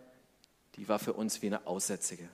die 0.76 0.88
war 0.88 1.00
für 1.00 1.14
uns 1.14 1.42
wie 1.42 1.48
eine 1.48 1.66
Aussätzige. 1.66 2.30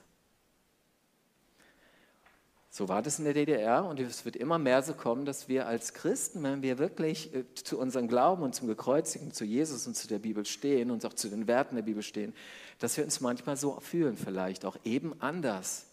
So 2.76 2.90
war 2.90 3.00
das 3.00 3.18
in 3.18 3.24
der 3.24 3.32
DDR 3.32 3.86
und 3.86 3.98
es 4.00 4.26
wird 4.26 4.36
immer 4.36 4.58
mehr 4.58 4.82
so 4.82 4.92
kommen, 4.92 5.24
dass 5.24 5.48
wir 5.48 5.66
als 5.66 5.94
Christen, 5.94 6.42
wenn 6.42 6.60
wir 6.60 6.76
wirklich 6.76 7.34
äh, 7.34 7.44
zu 7.54 7.78
unserem 7.78 8.06
Glauben 8.06 8.42
und 8.42 8.54
zum 8.54 8.68
Gekreuzigen, 8.68 9.32
zu 9.32 9.46
Jesus 9.46 9.86
und 9.86 9.96
zu 9.96 10.06
der 10.06 10.18
Bibel 10.18 10.44
stehen 10.44 10.90
und 10.90 11.06
auch 11.06 11.14
zu 11.14 11.30
den 11.30 11.46
Werten 11.46 11.76
der 11.76 11.84
Bibel 11.84 12.02
stehen, 12.02 12.34
dass 12.78 12.98
wir 12.98 13.04
uns 13.04 13.22
manchmal 13.22 13.56
so 13.56 13.80
fühlen, 13.80 14.18
vielleicht 14.18 14.66
auch 14.66 14.76
eben 14.84 15.18
anders. 15.22 15.86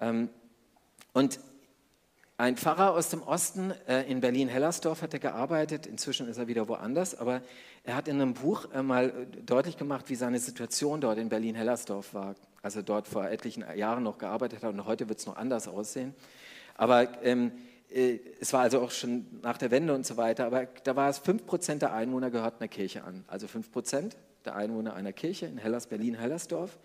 Ähm, 0.00 0.30
und 1.12 1.38
ein 2.38 2.56
Pfarrer 2.56 2.92
aus 2.92 3.10
dem 3.10 3.22
Osten 3.22 3.72
äh, 3.86 4.10
in 4.10 4.22
Berlin-Hellersdorf 4.22 5.02
hat 5.02 5.12
er 5.12 5.20
gearbeitet, 5.20 5.86
inzwischen 5.86 6.28
ist 6.28 6.38
er 6.38 6.48
wieder 6.48 6.66
woanders, 6.66 7.14
aber 7.14 7.42
er 7.82 7.96
hat 7.96 8.08
in 8.08 8.22
einem 8.22 8.32
Buch 8.32 8.72
äh, 8.72 8.82
mal 8.82 9.26
deutlich 9.44 9.76
gemacht, 9.76 10.08
wie 10.08 10.16
seine 10.16 10.38
Situation 10.38 11.02
dort 11.02 11.18
in 11.18 11.28
Berlin-Hellersdorf 11.28 12.14
war, 12.14 12.36
als 12.64 12.76
er 12.76 12.82
dort 12.82 13.06
vor 13.06 13.28
etlichen 13.28 13.62
Jahren 13.76 14.02
noch 14.02 14.16
gearbeitet 14.16 14.62
hat 14.62 14.72
und 14.72 14.86
heute 14.86 15.10
wird 15.10 15.18
es 15.18 15.26
noch 15.26 15.36
anders 15.36 15.68
aussehen. 15.68 16.14
Aber 16.76 17.22
ähm, 17.22 17.52
äh, 17.90 18.18
es 18.40 18.54
war 18.54 18.62
also 18.62 18.80
auch 18.80 18.90
schon 18.90 19.26
nach 19.42 19.58
der 19.58 19.70
Wende 19.70 19.94
und 19.94 20.06
so 20.06 20.16
weiter, 20.16 20.46
aber 20.46 20.64
da 20.82 20.96
war 20.96 21.10
es 21.10 21.22
5% 21.22 21.74
der 21.76 21.92
Einwohner 21.92 22.30
gehörten 22.30 22.60
der 22.60 22.68
Kirche 22.68 23.04
an, 23.04 23.22
also 23.28 23.46
5% 23.46 24.12
der 24.46 24.56
Einwohner 24.56 24.94
einer 24.94 25.12
Kirche 25.12 25.44
in 25.44 25.58
Hellers, 25.58 25.88
Berlin-Hellersdorf. 25.88 26.78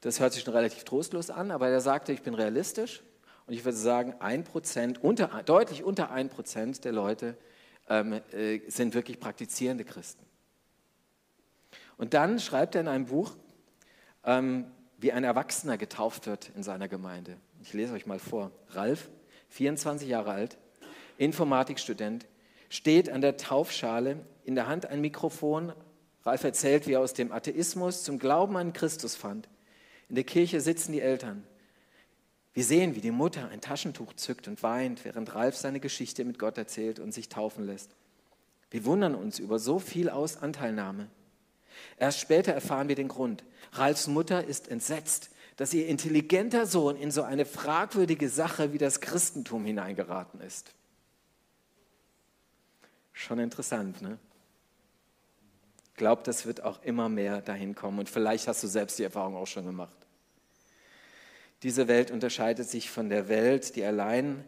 Das 0.00 0.18
hört 0.18 0.32
sich 0.32 0.42
schon 0.42 0.54
relativ 0.54 0.82
trostlos 0.82 1.30
an, 1.30 1.52
aber 1.52 1.68
er 1.68 1.80
sagte, 1.80 2.12
ich 2.12 2.22
bin 2.22 2.34
realistisch 2.34 3.00
und 3.46 3.54
ich 3.54 3.64
würde 3.64 3.78
sagen, 3.78 4.14
ein 4.18 4.42
Prozent, 4.42 5.04
unter, 5.04 5.28
deutlich 5.44 5.84
unter 5.84 6.10
ein 6.10 6.28
Prozent 6.28 6.84
der 6.84 6.92
Leute 6.92 7.36
ähm, 7.88 8.20
äh, 8.32 8.58
sind 8.66 8.94
wirklich 8.94 9.20
praktizierende 9.20 9.84
Christen. 9.84 10.24
Und 11.96 12.12
dann 12.12 12.40
schreibt 12.40 12.74
er 12.74 12.80
in 12.80 12.88
einem 12.88 13.06
Buch, 13.06 13.36
ähm, 14.24 14.66
wie 15.00 15.12
ein 15.12 15.24
Erwachsener 15.24 15.78
getauft 15.78 16.26
wird 16.26 16.50
in 16.54 16.62
seiner 16.62 16.88
Gemeinde. 16.88 17.36
Ich 17.62 17.72
lese 17.72 17.94
euch 17.94 18.06
mal 18.06 18.18
vor. 18.18 18.52
Ralf, 18.68 19.08
24 19.48 20.08
Jahre 20.08 20.32
alt, 20.32 20.58
Informatikstudent, 21.16 22.26
steht 22.68 23.10
an 23.10 23.20
der 23.20 23.36
Taufschale, 23.36 24.24
in 24.44 24.54
der 24.54 24.68
Hand 24.68 24.86
ein 24.86 25.00
Mikrofon. 25.00 25.72
Ralf 26.24 26.44
erzählt, 26.44 26.86
wie 26.86 26.92
er 26.92 27.00
aus 27.00 27.14
dem 27.14 27.32
Atheismus 27.32 28.04
zum 28.04 28.18
Glauben 28.18 28.56
an 28.56 28.72
Christus 28.72 29.16
fand. 29.16 29.48
In 30.08 30.14
der 30.14 30.24
Kirche 30.24 30.60
sitzen 30.60 30.92
die 30.92 31.00
Eltern. 31.00 31.46
Wir 32.52 32.64
sehen, 32.64 32.94
wie 32.94 33.00
die 33.00 33.12
Mutter 33.12 33.48
ein 33.48 33.60
Taschentuch 33.60 34.14
zückt 34.14 34.48
und 34.48 34.62
weint, 34.62 35.04
während 35.04 35.34
Ralf 35.34 35.56
seine 35.56 35.80
Geschichte 35.80 36.24
mit 36.24 36.38
Gott 36.38 36.58
erzählt 36.58 36.98
und 36.98 37.12
sich 37.12 37.28
taufen 37.28 37.64
lässt. 37.64 37.96
Wir 38.70 38.84
wundern 38.84 39.14
uns 39.14 39.38
über 39.38 39.58
so 39.58 39.78
viel 39.78 40.10
Aus 40.10 40.36
Anteilnahme. 40.36 41.08
Erst 41.98 42.20
später 42.20 42.52
erfahren 42.52 42.88
wir 42.88 42.96
den 42.96 43.08
Grund. 43.08 43.44
Ralfs 43.72 44.06
Mutter 44.06 44.44
ist 44.44 44.68
entsetzt, 44.68 45.30
dass 45.56 45.74
ihr 45.74 45.86
intelligenter 45.86 46.66
Sohn 46.66 46.96
in 46.96 47.10
so 47.10 47.22
eine 47.22 47.44
fragwürdige 47.44 48.28
Sache 48.28 48.72
wie 48.72 48.78
das 48.78 49.00
Christentum 49.00 49.64
hineingeraten 49.64 50.40
ist. 50.40 50.72
Schon 53.12 53.38
interessant, 53.38 54.00
ne? 54.00 54.18
Glaubt, 55.96 56.26
das 56.26 56.46
wird 56.46 56.62
auch 56.62 56.82
immer 56.82 57.10
mehr 57.10 57.42
dahin 57.42 57.74
kommen. 57.74 57.98
Und 57.98 58.08
vielleicht 58.08 58.48
hast 58.48 58.62
du 58.62 58.68
selbst 58.68 58.98
die 58.98 59.02
Erfahrung 59.02 59.36
auch 59.36 59.46
schon 59.46 59.66
gemacht. 59.66 59.96
Diese 61.62 61.88
Welt 61.88 62.10
unterscheidet 62.10 62.66
sich 62.66 62.90
von 62.90 63.10
der 63.10 63.28
Welt, 63.28 63.76
die 63.76 63.84
allein 63.84 64.42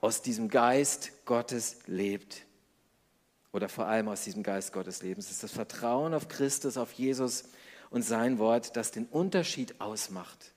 aus 0.00 0.22
diesem 0.22 0.48
Geist 0.48 1.24
Gottes 1.24 1.78
lebt. 1.86 2.42
Oder 3.52 3.68
vor 3.68 3.86
allem 3.86 4.08
aus 4.08 4.24
diesem 4.24 4.42
Geist 4.42 4.72
Gottes 4.72 5.02
lebt. 5.02 5.18
Es 5.18 5.30
ist 5.30 5.42
das 5.42 5.52
Vertrauen 5.52 6.14
auf 6.14 6.28
Christus, 6.28 6.76
auf 6.76 6.92
Jesus 6.92 7.44
und 7.90 8.02
sein 8.02 8.38
Wort, 8.38 8.76
das 8.76 8.90
den 8.90 9.06
Unterschied 9.06 9.80
ausmacht. 9.80 10.52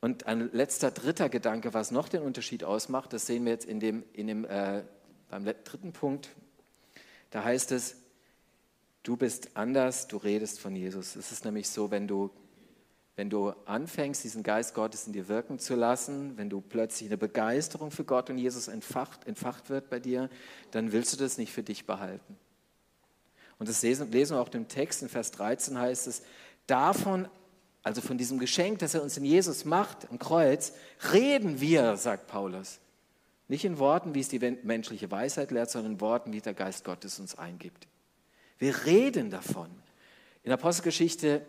Und 0.00 0.26
ein 0.26 0.50
letzter, 0.52 0.90
dritter 0.90 1.28
Gedanke, 1.28 1.72
was 1.72 1.90
noch 1.90 2.08
den 2.08 2.22
Unterschied 2.22 2.64
ausmacht, 2.64 3.12
das 3.12 3.26
sehen 3.26 3.44
wir 3.44 3.52
jetzt 3.52 3.64
in 3.64 3.80
dem, 3.80 4.04
in 4.12 4.26
dem, 4.26 4.44
äh, 4.44 4.82
beim 5.30 5.44
dritten 5.44 5.92
Punkt. 5.92 6.30
Da 7.30 7.42
heißt 7.44 7.72
es, 7.72 7.96
du 9.02 9.16
bist 9.16 9.56
anders, 9.56 10.06
du 10.06 10.18
redest 10.18 10.60
von 10.60 10.76
Jesus. 10.76 11.16
Es 11.16 11.32
ist 11.32 11.44
nämlich 11.44 11.68
so, 11.68 11.90
wenn 11.90 12.06
du 12.06 12.30
wenn 13.16 13.30
du 13.30 13.50
anfängst, 13.66 14.24
diesen 14.24 14.42
Geist 14.42 14.74
Gottes 14.74 15.06
in 15.06 15.12
dir 15.12 15.28
wirken 15.28 15.58
zu 15.58 15.76
lassen, 15.76 16.36
wenn 16.36 16.50
du 16.50 16.60
plötzlich 16.60 17.08
eine 17.08 17.18
Begeisterung 17.18 17.90
für 17.90 18.04
Gott 18.04 18.28
und 18.28 18.38
Jesus 18.38 18.66
entfacht, 18.66 19.26
entfacht 19.26 19.70
wird 19.70 19.88
bei 19.88 20.00
dir, 20.00 20.28
dann 20.72 20.92
willst 20.92 21.12
du 21.12 21.16
das 21.16 21.38
nicht 21.38 21.52
für 21.52 21.62
dich 21.62 21.86
behalten. 21.86 22.36
Und 23.58 23.68
das 23.68 23.82
lesen, 23.82 24.10
lesen 24.10 24.36
wir 24.36 24.40
auch 24.40 24.52
im 24.52 24.66
Text, 24.66 25.02
in 25.02 25.08
Vers 25.08 25.30
13 25.30 25.78
heißt 25.78 26.08
es, 26.08 26.22
davon, 26.66 27.28
also 27.84 28.00
von 28.00 28.18
diesem 28.18 28.38
Geschenk, 28.38 28.80
das 28.80 28.94
er 28.94 29.02
uns 29.02 29.16
in 29.16 29.24
Jesus 29.24 29.64
macht, 29.64 30.10
am 30.10 30.18
Kreuz, 30.18 30.72
reden 31.12 31.60
wir, 31.60 31.96
sagt 31.96 32.26
Paulus. 32.26 32.80
Nicht 33.46 33.64
in 33.64 33.78
Worten, 33.78 34.14
wie 34.14 34.20
es 34.20 34.28
die 34.28 34.38
menschliche 34.38 35.10
Weisheit 35.10 35.50
lehrt, 35.50 35.70
sondern 35.70 35.92
in 35.92 36.00
Worten, 36.00 36.32
wie 36.32 36.40
der 36.40 36.54
Geist 36.54 36.84
Gottes 36.84 37.20
uns 37.20 37.36
eingibt. 37.36 37.86
Wir 38.58 38.86
reden 38.86 39.30
davon. 39.30 39.68
In 40.42 40.48
der 40.48 40.54
Apostelgeschichte 40.54 41.42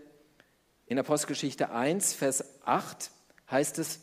in 0.87 0.99
Apostelgeschichte 0.99 1.71
1, 1.71 2.13
Vers 2.13 2.43
8 2.65 3.11
heißt 3.49 3.79
es, 3.79 3.99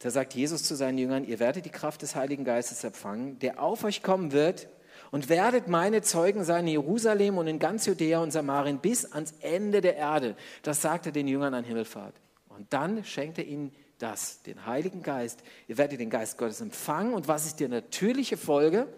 da 0.00 0.10
sagt 0.10 0.34
Jesus 0.34 0.62
zu 0.62 0.74
seinen 0.74 0.98
Jüngern, 0.98 1.24
ihr 1.24 1.40
werdet 1.40 1.64
die 1.64 1.70
Kraft 1.70 2.02
des 2.02 2.14
Heiligen 2.14 2.44
Geistes 2.44 2.84
empfangen, 2.84 3.38
der 3.38 3.62
auf 3.62 3.84
euch 3.84 4.02
kommen 4.02 4.32
wird 4.32 4.68
und 5.10 5.28
werdet 5.28 5.68
meine 5.68 6.02
Zeugen 6.02 6.44
sein 6.44 6.66
in 6.66 6.72
Jerusalem 6.72 7.38
und 7.38 7.46
in 7.46 7.58
ganz 7.58 7.86
Judäa 7.86 8.20
und 8.20 8.30
Samarien 8.30 8.78
bis 8.78 9.10
ans 9.12 9.34
Ende 9.40 9.80
der 9.80 9.96
Erde. 9.96 10.36
Das 10.62 10.82
sagt 10.82 11.06
er 11.06 11.12
den 11.12 11.28
Jüngern 11.28 11.54
an 11.54 11.64
Himmelfahrt. 11.64 12.14
Und 12.48 12.72
dann 12.72 13.04
schenkt 13.04 13.38
er 13.38 13.46
ihnen 13.46 13.72
das, 13.98 14.42
den 14.42 14.66
Heiligen 14.66 15.02
Geist. 15.02 15.42
Ihr 15.68 15.78
werdet 15.78 16.00
den 16.00 16.10
Geist 16.10 16.36
Gottes 16.38 16.60
empfangen. 16.60 17.14
Und 17.14 17.28
was 17.28 17.46
ist 17.46 17.60
die 17.60 17.68
natürliche 17.68 18.36
Folge? 18.36 18.88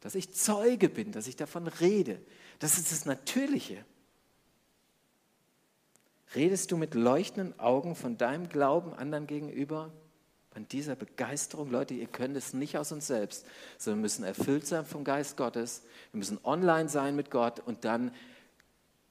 Dass 0.00 0.14
ich 0.14 0.32
Zeuge 0.34 0.88
bin, 0.88 1.12
dass 1.12 1.26
ich 1.26 1.36
davon 1.36 1.66
rede. 1.66 2.20
Das 2.58 2.78
ist 2.78 2.92
das 2.92 3.06
Natürliche. 3.06 3.84
Redest 6.36 6.70
du 6.70 6.76
mit 6.76 6.94
leuchtenden 6.94 7.58
Augen 7.58 7.96
von 7.96 8.18
deinem 8.18 8.50
Glauben 8.50 8.92
anderen 8.92 9.26
gegenüber? 9.26 9.90
Von 10.50 10.68
dieser 10.68 10.94
Begeisterung, 10.94 11.70
Leute, 11.70 11.94
ihr 11.94 12.06
könnt 12.06 12.36
es 12.36 12.52
nicht 12.52 12.76
aus 12.76 12.92
uns 12.92 13.06
selbst, 13.06 13.46
sondern 13.78 14.00
wir 14.00 14.02
müssen 14.02 14.24
erfüllt 14.24 14.66
sein 14.66 14.84
vom 14.84 15.02
Geist 15.02 15.38
Gottes. 15.38 15.82
Wir 16.12 16.18
müssen 16.18 16.38
online 16.44 16.90
sein 16.90 17.16
mit 17.16 17.30
Gott 17.30 17.60
und 17.60 17.86
dann, 17.86 18.12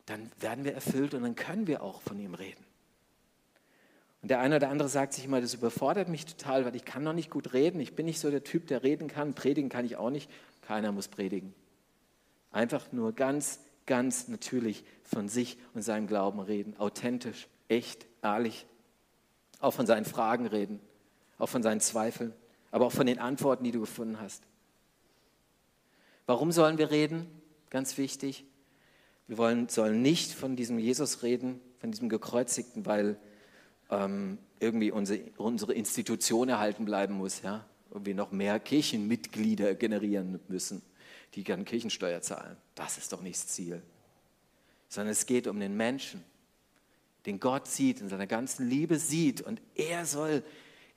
dann 0.05 0.31
werden 0.39 0.65
wir 0.65 0.73
erfüllt 0.73 1.15
und 1.15 1.23
dann 1.23 1.35
können 1.35 1.65
wir 1.65 1.81
auch 1.81 2.01
von 2.01 2.19
ihm 2.19 2.35
reden. 2.35 2.63
Und 4.21 4.29
der 4.29 4.39
eine 4.39 4.57
oder 4.57 4.69
andere 4.69 4.89
sagt 4.89 5.13
sich 5.13 5.25
immer, 5.25 5.41
das 5.41 5.55
überfordert 5.55 6.09
mich 6.09 6.25
total, 6.25 6.63
weil 6.65 6.75
ich 6.75 6.85
kann 6.85 7.03
noch 7.03 7.13
nicht 7.13 7.31
gut 7.31 7.53
reden. 7.53 7.79
Ich 7.79 7.95
bin 7.95 8.05
nicht 8.05 8.19
so 8.19 8.29
der 8.29 8.43
Typ, 8.43 8.67
der 8.67 8.83
reden 8.83 9.07
kann. 9.07 9.33
Predigen 9.33 9.69
kann 9.69 9.85
ich 9.85 9.97
auch 9.97 10.09
nicht. 10.11 10.29
Keiner 10.61 10.91
muss 10.91 11.07
predigen. 11.07 11.55
Einfach 12.51 12.91
nur 12.91 13.13
ganz 13.13 13.59
ganz 13.85 14.27
natürlich 14.27 14.83
von 15.03 15.29
sich 15.29 15.57
und 15.73 15.81
seinem 15.81 16.07
Glauben 16.07 16.39
reden, 16.39 16.75
authentisch 16.77 17.47
echt, 17.67 18.05
ehrlich, 18.21 18.65
auch 19.59 19.71
von 19.71 19.85
seinen 19.85 20.05
Fragen 20.05 20.45
reden, 20.45 20.79
auch 21.37 21.49
von 21.49 21.63
seinen 21.63 21.79
Zweifeln, 21.79 22.33
aber 22.71 22.87
auch 22.87 22.91
von 22.91 23.07
den 23.07 23.19
Antworten, 23.19 23.63
die 23.63 23.71
du 23.71 23.81
gefunden 23.81 24.19
hast. 24.19 24.43
Warum 26.25 26.51
sollen 26.51 26.77
wir 26.77 26.91
reden? 26.91 27.27
Ganz 27.69 27.97
wichtig. 27.97 28.45
Wir 29.27 29.37
wollen, 29.37 29.69
sollen 29.69 30.01
nicht 30.01 30.31
von 30.31 30.55
diesem 30.55 30.79
Jesus 30.79 31.23
reden, 31.23 31.59
von 31.79 31.91
diesem 31.91 32.09
Gekreuzigten, 32.09 32.85
weil 32.85 33.17
ähm, 33.89 34.37
irgendwie 34.59 34.91
unsere, 34.91 35.21
unsere 35.37 35.73
Institution 35.73 36.49
erhalten 36.49 36.85
bleiben 36.85 37.15
muss, 37.15 37.41
ja? 37.41 37.65
und 37.89 38.05
wir 38.05 38.15
noch 38.15 38.31
mehr 38.31 38.59
Kirchenmitglieder 38.59 39.75
generieren 39.75 40.39
müssen, 40.47 40.81
die 41.33 41.43
gerne 41.43 41.63
Kirchensteuer 41.63 42.21
zahlen. 42.21 42.57
Das 42.75 42.97
ist 42.97 43.11
doch 43.11 43.21
nicht 43.21 43.35
das 43.35 43.47
Ziel. 43.47 43.81
Sondern 44.87 45.11
es 45.11 45.25
geht 45.25 45.47
um 45.47 45.59
den 45.59 45.75
Menschen, 45.75 46.23
den 47.25 47.39
Gott 47.39 47.67
sieht, 47.67 48.01
in 48.01 48.09
seiner 48.09 48.27
ganzen 48.27 48.69
Liebe 48.69 48.99
sieht. 48.99 49.41
Und 49.41 49.61
er 49.73 50.05
soll, 50.05 50.43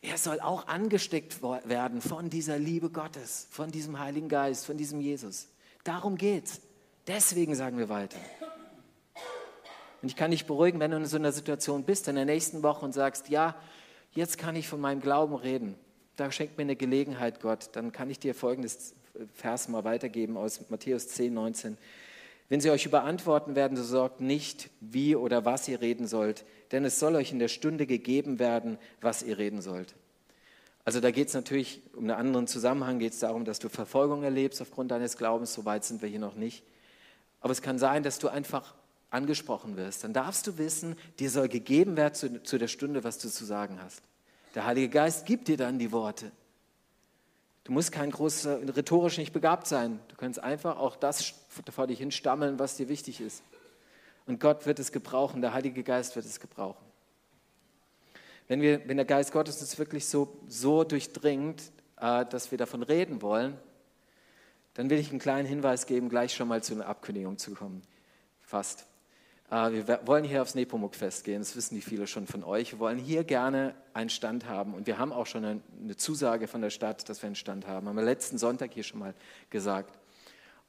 er 0.02 0.18
soll 0.18 0.40
auch 0.40 0.66
angesteckt 0.66 1.42
werden 1.42 2.00
von 2.00 2.30
dieser 2.30 2.58
Liebe 2.58 2.90
Gottes, 2.90 3.48
von 3.50 3.70
diesem 3.70 3.98
Heiligen 3.98 4.28
Geist, 4.28 4.66
von 4.66 4.76
diesem 4.76 5.00
Jesus. 5.00 5.48
Darum 5.84 6.16
geht's. 6.16 6.60
Deswegen 7.06 7.54
sagen 7.54 7.78
wir 7.78 7.88
weiter. 7.88 8.18
Und 10.02 10.08
ich 10.08 10.16
kann 10.16 10.30
dich 10.30 10.46
beruhigen, 10.46 10.78
wenn 10.80 10.90
du 10.90 10.98
in 10.98 11.06
so 11.06 11.16
einer 11.16 11.32
Situation 11.32 11.84
bist, 11.84 12.06
in 12.06 12.14
der 12.14 12.24
nächsten 12.24 12.62
Woche 12.62 12.84
und 12.84 12.92
sagst, 12.92 13.30
ja, 13.30 13.56
jetzt 14.12 14.38
kann 14.38 14.54
ich 14.54 14.68
von 14.68 14.80
meinem 14.80 15.00
Glauben 15.00 15.34
reden. 15.34 15.76
Da 16.18 16.32
schenkt 16.32 16.58
mir 16.58 16.62
eine 16.62 16.74
Gelegenheit 16.74 17.40
Gott. 17.40 17.70
Dann 17.74 17.92
kann 17.92 18.10
ich 18.10 18.18
dir 18.18 18.34
folgendes 18.34 18.92
Vers 19.34 19.68
mal 19.68 19.84
weitergeben 19.84 20.36
aus 20.36 20.68
Matthäus 20.68 21.06
10, 21.06 21.32
19. 21.32 21.78
Wenn 22.48 22.60
sie 22.60 22.70
euch 22.70 22.86
überantworten 22.86 23.54
werden, 23.54 23.76
so 23.76 23.84
sorgt 23.84 24.20
nicht, 24.20 24.68
wie 24.80 25.14
oder 25.14 25.44
was 25.44 25.68
ihr 25.68 25.80
reden 25.80 26.08
sollt, 26.08 26.44
denn 26.72 26.84
es 26.84 26.98
soll 26.98 27.14
euch 27.14 27.30
in 27.30 27.38
der 27.38 27.46
Stunde 27.46 27.86
gegeben 27.86 28.40
werden, 28.40 28.78
was 29.00 29.22
ihr 29.22 29.38
reden 29.38 29.62
sollt. 29.62 29.94
Also 30.84 30.98
da 30.98 31.12
geht 31.12 31.28
es 31.28 31.34
natürlich 31.34 31.82
um 31.94 32.00
einen 32.00 32.18
anderen 32.18 32.48
Zusammenhang, 32.48 32.98
geht 32.98 33.12
es 33.12 33.20
darum, 33.20 33.44
dass 33.44 33.60
du 33.60 33.68
Verfolgung 33.68 34.24
erlebst 34.24 34.60
aufgrund 34.60 34.90
deines 34.90 35.18
Glaubens, 35.18 35.54
so 35.54 35.66
weit 35.66 35.84
sind 35.84 36.02
wir 36.02 36.08
hier 36.08 36.18
noch 36.18 36.34
nicht. 36.34 36.64
Aber 37.40 37.52
es 37.52 37.62
kann 37.62 37.78
sein, 37.78 38.02
dass 38.02 38.18
du 38.18 38.26
einfach 38.26 38.74
angesprochen 39.10 39.76
wirst. 39.76 40.02
Dann 40.02 40.14
darfst 40.14 40.48
du 40.48 40.58
wissen, 40.58 40.96
dir 41.20 41.30
soll 41.30 41.48
gegeben 41.48 41.96
werden 41.96 42.14
zu, 42.14 42.42
zu 42.42 42.58
der 42.58 42.66
Stunde, 42.66 43.04
was 43.04 43.18
du 43.18 43.28
zu 43.28 43.44
sagen 43.44 43.78
hast. 43.80 44.02
Der 44.58 44.66
Heilige 44.66 44.88
Geist 44.88 45.24
gibt 45.24 45.46
dir 45.46 45.56
dann 45.56 45.78
die 45.78 45.92
Worte. 45.92 46.32
Du 47.62 47.70
musst 47.70 47.92
kein 47.92 48.10
großer, 48.10 48.58
rhetorisch 48.76 49.16
nicht 49.16 49.32
begabt 49.32 49.68
sein. 49.68 50.00
Du 50.08 50.16
kannst 50.16 50.42
einfach 50.42 50.78
auch 50.78 50.96
das 50.96 51.32
vor 51.70 51.86
dich 51.86 52.00
hinstammeln, 52.00 52.58
was 52.58 52.74
dir 52.74 52.88
wichtig 52.88 53.20
ist. 53.20 53.44
Und 54.26 54.40
Gott 54.40 54.66
wird 54.66 54.80
es 54.80 54.90
gebrauchen, 54.90 55.42
der 55.42 55.52
Heilige 55.52 55.84
Geist 55.84 56.16
wird 56.16 56.26
es 56.26 56.40
gebrauchen. 56.40 56.84
Wenn, 58.48 58.60
wir, 58.60 58.88
wenn 58.88 58.96
der 58.96 59.06
Geist 59.06 59.30
Gottes 59.30 59.60
uns 59.60 59.78
wirklich 59.78 60.06
so, 60.06 60.36
so 60.48 60.82
durchdringt, 60.82 61.62
äh, 62.00 62.26
dass 62.26 62.50
wir 62.50 62.58
davon 62.58 62.82
reden 62.82 63.22
wollen, 63.22 63.56
dann 64.74 64.90
will 64.90 64.98
ich 64.98 65.10
einen 65.10 65.20
kleinen 65.20 65.46
Hinweis 65.46 65.86
geben, 65.86 66.08
gleich 66.08 66.34
schon 66.34 66.48
mal 66.48 66.64
zu 66.64 66.74
einer 66.74 66.86
Abkündigung 66.86 67.38
zu 67.38 67.54
kommen. 67.54 67.84
Fast. 68.40 68.86
Äh, 69.50 69.72
wir 69.72 70.00
wollen 70.04 70.24
hier 70.24 70.42
aufs 70.42 70.54
Nepomuk-Fest 70.54 71.24
gehen, 71.24 71.40
das 71.40 71.56
wissen 71.56 71.74
die 71.74 71.80
viele 71.80 72.06
schon 72.06 72.26
von 72.26 72.44
euch. 72.44 72.72
Wir 72.72 72.78
wollen 72.78 72.98
hier 72.98 73.24
gerne 73.24 73.74
einen 73.94 74.10
Stand 74.10 74.46
haben 74.46 74.74
und 74.74 74.86
wir 74.86 74.98
haben 74.98 75.12
auch 75.12 75.26
schon 75.26 75.44
eine 75.44 75.96
Zusage 75.96 76.48
von 76.48 76.60
der 76.60 76.70
Stadt, 76.70 77.08
dass 77.08 77.22
wir 77.22 77.28
einen 77.28 77.36
Stand 77.36 77.66
haben. 77.66 77.88
Haben 77.88 77.96
wir 77.96 78.04
letzten 78.04 78.38
Sonntag 78.38 78.72
hier 78.72 78.84
schon 78.84 79.00
mal 79.00 79.14
gesagt. 79.50 79.98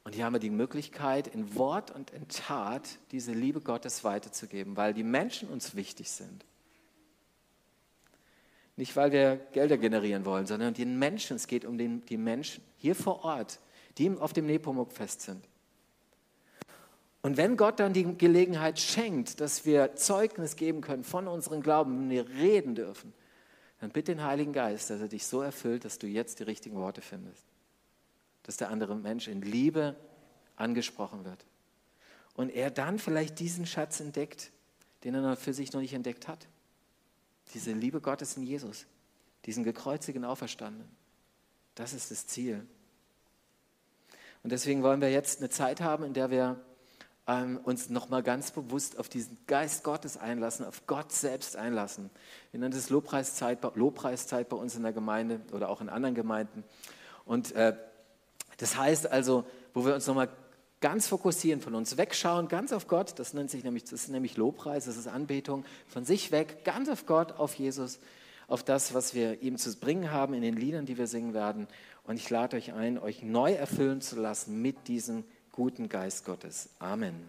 Und 0.02 0.14
hier 0.14 0.24
haben 0.24 0.32
wir 0.32 0.40
die 0.40 0.50
Möglichkeit, 0.50 1.26
in 1.26 1.54
Wort 1.56 1.90
und 1.90 2.10
in 2.10 2.26
Tat 2.28 2.98
diese 3.12 3.32
Liebe 3.32 3.60
Gottes 3.60 4.02
weiterzugeben, 4.02 4.76
weil 4.76 4.94
die 4.94 5.04
Menschen 5.04 5.48
uns 5.48 5.74
wichtig 5.74 6.10
sind. 6.10 6.46
Nicht, 8.76 8.96
weil 8.96 9.12
wir 9.12 9.36
Gelder 9.52 9.76
generieren 9.76 10.24
wollen, 10.24 10.46
sondern 10.46 10.72
den 10.72 10.98
Menschen. 10.98 11.36
Es 11.36 11.46
geht 11.46 11.66
um 11.66 11.76
den, 11.76 12.02
die 12.06 12.16
Menschen 12.16 12.64
hier 12.78 12.94
vor 12.94 13.24
Ort, 13.24 13.60
die 13.98 14.10
auf 14.18 14.32
dem 14.32 14.46
Nepomuk-Fest 14.46 15.20
sind. 15.20 15.46
Und 17.22 17.36
wenn 17.36 17.56
Gott 17.56 17.80
dann 17.80 17.92
die 17.92 18.16
Gelegenheit 18.16 18.78
schenkt, 18.78 19.40
dass 19.40 19.66
wir 19.66 19.94
Zeugnis 19.94 20.56
geben 20.56 20.80
können 20.80 21.04
von 21.04 21.28
unserem 21.28 21.62
Glauben, 21.62 21.98
wenn 21.98 22.10
wir 22.10 22.28
reden 22.28 22.74
dürfen, 22.74 23.12
dann 23.80 23.90
bitte 23.90 24.14
den 24.14 24.24
Heiligen 24.24 24.52
Geist, 24.52 24.90
dass 24.90 25.00
er 25.00 25.08
dich 25.08 25.26
so 25.26 25.42
erfüllt, 25.42 25.84
dass 25.84 25.98
du 25.98 26.06
jetzt 26.06 26.38
die 26.38 26.44
richtigen 26.44 26.76
Worte 26.76 27.02
findest. 27.02 27.44
Dass 28.44 28.56
der 28.56 28.70
andere 28.70 28.96
Mensch 28.96 29.28
in 29.28 29.42
Liebe 29.42 29.96
angesprochen 30.56 31.24
wird. 31.24 31.44
Und 32.34 32.50
er 32.50 32.70
dann 32.70 32.98
vielleicht 32.98 33.38
diesen 33.38 33.66
Schatz 33.66 34.00
entdeckt, 34.00 34.50
den 35.04 35.14
er 35.14 35.36
für 35.36 35.52
sich 35.52 35.72
noch 35.72 35.80
nicht 35.80 35.94
entdeckt 35.94 36.28
hat. 36.28 36.46
Diese 37.54 37.72
Liebe 37.72 38.00
Gottes 38.00 38.36
in 38.36 38.44
Jesus, 38.44 38.86
diesen 39.46 39.64
gekreuzigten 39.64 40.24
Auferstandenen. 40.24 40.88
Das 41.74 41.92
ist 41.92 42.10
das 42.10 42.26
Ziel. 42.26 42.66
Und 44.42 44.52
deswegen 44.52 44.82
wollen 44.82 45.00
wir 45.00 45.10
jetzt 45.10 45.40
eine 45.40 45.50
Zeit 45.50 45.80
haben, 45.80 46.04
in 46.04 46.14
der 46.14 46.30
wir 46.30 46.60
ähm, 47.26 47.58
uns 47.62 47.90
nochmal 47.90 48.22
ganz 48.22 48.50
bewusst 48.50 48.98
auf 48.98 49.08
diesen 49.08 49.38
Geist 49.46 49.84
Gottes 49.84 50.16
einlassen, 50.16 50.66
auf 50.66 50.86
Gott 50.86 51.12
selbst 51.12 51.56
einlassen. 51.56 52.10
Wir 52.50 52.60
nennen 52.60 52.74
das 52.74 52.90
Lobpreiszeit, 52.90 53.58
Lobpreiszeit 53.76 54.48
bei 54.48 54.56
uns 54.56 54.74
in 54.76 54.82
der 54.82 54.92
Gemeinde 54.92 55.40
oder 55.52 55.68
auch 55.68 55.80
in 55.80 55.88
anderen 55.88 56.14
Gemeinden. 56.14 56.64
Und 57.24 57.52
äh, 57.52 57.76
das 58.56 58.76
heißt 58.76 59.10
also, 59.10 59.44
wo 59.74 59.84
wir 59.84 59.94
uns 59.94 60.06
nochmal 60.06 60.28
ganz 60.80 61.08
fokussieren, 61.08 61.60
von 61.60 61.74
uns 61.74 61.96
wegschauen, 61.96 62.48
ganz 62.48 62.72
auf 62.72 62.88
Gott, 62.88 63.18
das 63.18 63.34
nennt 63.34 63.50
sich 63.50 63.64
nämlich, 63.64 63.84
das 63.84 63.92
ist 63.92 64.08
nämlich 64.08 64.36
Lobpreis, 64.36 64.86
das 64.86 64.96
ist 64.96 65.06
Anbetung, 65.06 65.64
von 65.86 66.04
sich 66.04 66.32
weg, 66.32 66.64
ganz 66.64 66.88
auf 66.88 67.06
Gott, 67.06 67.32
auf 67.32 67.54
Jesus, 67.54 68.00
auf 68.48 68.64
das, 68.64 68.94
was 68.94 69.14
wir 69.14 69.42
ihm 69.42 69.58
zu 69.58 69.74
bringen 69.76 70.10
haben 70.10 70.34
in 70.34 70.42
den 70.42 70.56
Liedern, 70.56 70.86
die 70.86 70.98
wir 70.98 71.06
singen 71.06 71.34
werden. 71.34 71.68
Und 72.04 72.16
ich 72.16 72.28
lade 72.30 72.56
euch 72.56 72.72
ein, 72.72 72.98
euch 72.98 73.22
neu 73.22 73.52
erfüllen 73.52 74.00
zu 74.00 74.18
lassen 74.18 74.60
mit 74.60 74.88
diesem 74.88 75.24
guten 75.60 75.90
Geist 75.90 76.24
Gottes. 76.24 76.70
Amen. 76.78 77.20